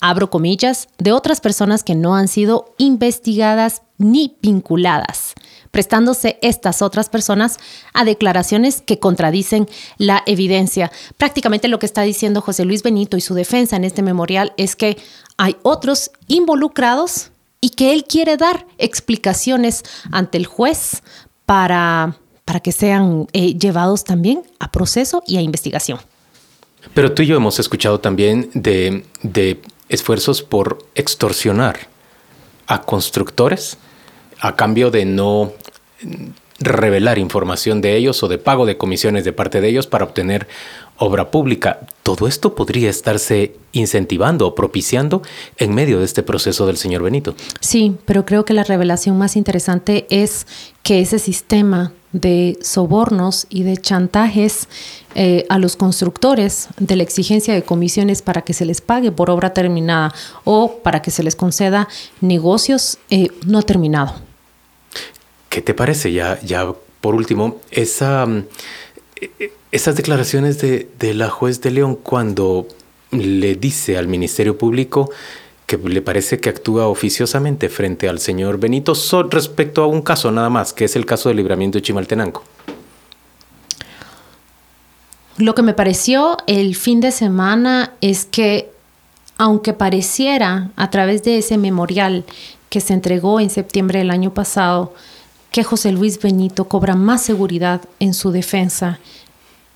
abro 0.01 0.29
comillas, 0.29 0.89
de 0.97 1.11
otras 1.11 1.41
personas 1.41 1.83
que 1.83 1.95
no 1.95 2.15
han 2.15 2.27
sido 2.27 2.73
investigadas 2.77 3.81
ni 3.97 4.37
vinculadas, 4.41 5.33
prestándose 5.71 6.37
estas 6.41 6.81
otras 6.81 7.09
personas 7.09 7.57
a 7.93 8.03
declaraciones 8.03 8.81
que 8.81 8.99
contradicen 8.99 9.67
la 9.97 10.21
evidencia. 10.25 10.91
Prácticamente 11.17 11.69
lo 11.69 11.79
que 11.79 11.85
está 11.85 12.01
diciendo 12.01 12.41
José 12.41 12.65
Luis 12.65 12.83
Benito 12.83 13.17
y 13.17 13.21
su 13.21 13.33
defensa 13.33 13.75
en 13.75 13.85
este 13.85 14.01
memorial 14.01 14.53
es 14.57 14.75
que 14.75 14.97
hay 15.37 15.55
otros 15.63 16.11
involucrados 16.27 17.31
y 17.65 17.69
que 17.71 17.93
él 17.93 18.03
quiere 18.03 18.37
dar 18.37 18.67
explicaciones 18.77 19.81
ante 20.11 20.37
el 20.37 20.45
juez 20.45 21.01
para, 21.47 22.15
para 22.45 22.59
que 22.59 22.71
sean 22.71 23.25
eh, 23.33 23.57
llevados 23.57 24.03
también 24.03 24.43
a 24.59 24.71
proceso 24.71 25.23
y 25.25 25.37
a 25.37 25.41
investigación. 25.41 25.97
Pero 26.93 27.11
tú 27.11 27.23
y 27.23 27.25
yo 27.25 27.35
hemos 27.35 27.57
escuchado 27.57 27.99
también 27.99 28.51
de, 28.53 29.03
de 29.23 29.59
esfuerzos 29.89 30.43
por 30.43 30.85
extorsionar 30.93 31.87
a 32.67 32.83
constructores 32.83 33.79
a 34.41 34.55
cambio 34.55 34.91
de 34.91 35.05
no 35.05 35.51
revelar 36.59 37.17
información 37.17 37.81
de 37.81 37.97
ellos 37.97 38.21
o 38.21 38.27
de 38.27 38.37
pago 38.37 38.67
de 38.67 38.77
comisiones 38.77 39.25
de 39.25 39.33
parte 39.33 39.59
de 39.59 39.69
ellos 39.69 39.87
para 39.87 40.05
obtener 40.05 40.47
obra 40.97 41.31
pública. 41.31 41.79
Todo 42.03 42.27
esto 42.27 42.55
podría 42.55 42.89
estarse 42.89 43.55
incentivando 43.71 44.47
o 44.47 44.55
propiciando 44.55 45.21
en 45.57 45.73
medio 45.73 45.99
de 45.99 46.05
este 46.05 46.23
proceso 46.23 46.65
del 46.65 46.77
señor 46.77 47.03
Benito. 47.03 47.35
Sí, 47.59 47.97
pero 48.05 48.25
creo 48.25 48.45
que 48.45 48.53
la 48.53 48.63
revelación 48.63 49.17
más 49.17 49.35
interesante 49.35 50.05
es 50.09 50.47
que 50.83 51.01
ese 51.01 51.19
sistema 51.19 51.91
de 52.11 52.57
sobornos 52.61 53.45
y 53.49 53.63
de 53.63 53.75
chantajes 53.75 54.69
eh, 55.15 55.45
a 55.49 55.59
los 55.59 55.75
constructores 55.75 56.69
de 56.77 56.95
la 56.95 57.03
exigencia 57.03 57.53
de 57.53 57.63
comisiones 57.63 58.21
para 58.21 58.41
que 58.43 58.53
se 58.53 58.65
les 58.65 58.79
pague 58.79 59.11
por 59.11 59.29
obra 59.29 59.53
terminada 59.53 60.13
o 60.45 60.77
para 60.81 61.01
que 61.01 61.11
se 61.11 61.23
les 61.23 61.35
conceda 61.35 61.89
negocios 62.21 62.99
eh, 63.09 63.27
no 63.45 63.63
terminado. 63.63 64.13
¿Qué 65.49 65.61
te 65.61 65.73
parece? 65.73 66.13
Ya, 66.13 66.39
ya 66.41 66.73
por 67.01 67.15
último, 67.15 67.59
esa, 67.69 68.25
mm, 68.25 68.45
e, 69.75 69.77
esas 69.77 69.95
declaraciones 69.95 70.59
de, 70.59 71.13
la 71.13 71.29
juez 71.29 71.61
de 71.61 71.71
León 71.71 71.95
cuando 72.01 72.67
le 73.11 73.55
dice 73.55 73.97
al 73.97 74.07
Ministerio 74.07 74.57
Público 74.57 75.09
que 75.65 75.77
le 75.77 76.01
parece 76.01 76.39
que 76.39 76.49
actúa 76.49 76.87
oficiosamente 76.87 77.69
frente 77.69 78.07
al 78.07 78.19
señor 78.19 78.59
Benito 78.59 78.93
respecto 79.29 79.83
a 79.83 79.87
un 79.87 80.01
caso 80.01 80.31
nada 80.31 80.49
más, 80.49 80.73
que 80.73 80.85
es 80.85 80.95
el 80.95 81.05
caso 81.05 81.29
del 81.29 81.37
libramiento 81.37 81.77
de 81.77 81.81
Chimaltenango. 81.81 82.43
Lo 85.37 85.55
que 85.55 85.63
me 85.63 85.73
pareció 85.73 86.37
el 86.47 86.75
fin 86.75 87.01
de 87.01 87.11
semana 87.11 87.93
es 87.99 88.25
que, 88.25 88.71
aunque 89.37 89.73
pareciera 89.73 90.69
a 90.75 90.89
través 90.91 91.23
de 91.23 91.39
ese 91.39 91.57
memorial 91.57 92.25
que 92.69 92.79
se 92.79 92.93
entregó 92.93 93.39
en 93.39 93.49
septiembre 93.49 93.99
del 93.99 94.11
año 94.11 94.33
pasado, 94.33 94.93
que 95.51 95.63
José 95.63 95.91
Luis 95.91 96.21
Benito 96.21 96.65
cobra 96.65 96.95
más 96.95 97.23
seguridad 97.23 97.81
en 97.99 98.13
su 98.13 98.31
defensa 98.31 98.99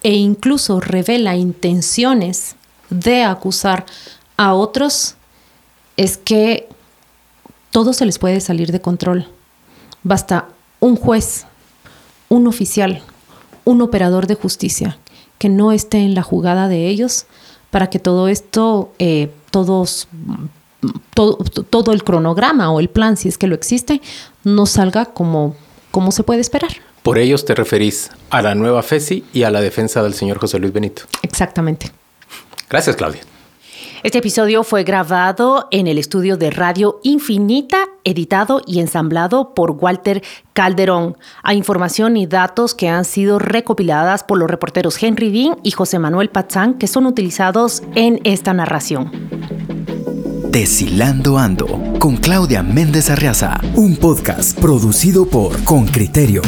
e 0.04 0.16
incluso 0.16 0.80
revela 0.80 1.36
intenciones 1.36 2.56
de 2.90 3.24
acusar 3.24 3.86
a 4.38 4.54
otros, 4.54 5.16
es 5.98 6.18
que 6.18 6.70
todo 7.72 7.94
se 7.94 8.06
les 8.06 8.20
puede 8.20 8.40
salir 8.40 8.72
de 8.72 8.82
control. 8.82 9.28
Basta 10.04 10.48
un 10.80 10.96
juez, 10.96 11.46
un 12.30 12.48
oficial, 12.48 13.02
un 13.66 13.82
operador 13.82 14.28
de 14.28 14.36
justicia 14.36 14.98
que 15.38 15.50
no 15.50 15.72
esté 15.72 16.00
en 16.00 16.16
la 16.16 16.24
jugada 16.24 16.68
de 16.68 16.88
ellos 16.88 17.26
para 17.70 17.90
que 17.90 18.00
todo 18.00 18.28
esto, 18.28 18.92
eh, 19.00 19.32
todos, 19.52 20.08
todo, 21.14 21.38
todo, 21.38 21.92
el 21.92 22.04
cronograma 22.04 22.72
o 22.72 22.80
el 22.80 22.90
plan, 22.90 23.18
si 23.18 23.30
es 23.30 23.38
que 23.38 23.48
lo 23.48 23.56
existe, 23.56 24.02
no 24.44 24.66
salga 24.66 25.06
como, 25.06 25.56
como 25.92 26.12
se 26.12 26.24
puede 26.24 26.42
esperar. 26.42 26.72
Por 27.10 27.18
ellos 27.18 27.44
te 27.44 27.56
referís 27.56 28.12
a 28.30 28.44
la 28.44 28.54
nueva 28.54 28.84
FESI 28.84 29.24
y 29.34 29.42
a 29.42 29.50
la 29.50 29.62
defensa 29.62 30.04
del 30.04 30.14
señor 30.14 30.38
José 30.38 30.60
Luis 30.60 30.72
Benito. 30.72 31.02
Exactamente. 31.24 31.90
Gracias, 32.70 32.96
Claudia. 32.96 33.22
Este 34.04 34.20
episodio 34.20 34.64
fue 34.64 34.84
grabado 34.84 35.68
en 35.72 35.88
el 35.88 35.98
estudio 35.98 36.38
de 36.38 36.52
Radio 36.52 37.00
Infinita, 37.02 37.88
editado 38.04 38.62
y 38.68 38.80
ensamblado 38.80 39.56
por 39.56 39.72
Walter 39.72 40.22
Calderón. 40.54 41.18
Hay 41.42 41.58
información 41.58 42.16
y 42.16 42.28
datos 42.28 42.76
que 42.76 42.90
han 42.90 43.06
sido 43.06 43.40
recopiladas 43.40 44.24
por 44.24 44.38
los 44.38 44.48
reporteros 44.48 45.02
Henry 45.02 45.32
Dean 45.32 45.58
y 45.64 45.72
José 45.72 45.98
Manuel 45.98 46.30
Pazán 46.30 46.76
que 46.76 46.86
son 46.86 47.08
utilizados 47.08 47.82
en 47.96 48.22
esta 48.24 48.54
narración. 48.54 49.79
Deshilando 50.52 51.38
Ando 51.38 51.68
con 52.00 52.18
Claudia 52.18 52.64
Méndez 52.64 53.12
Arriaza, 53.12 53.62
un 53.76 53.96
podcast 53.96 54.60
producido 54.60 55.28
por 55.28 55.64
Con 55.64 55.86
Criterio. 55.86 56.42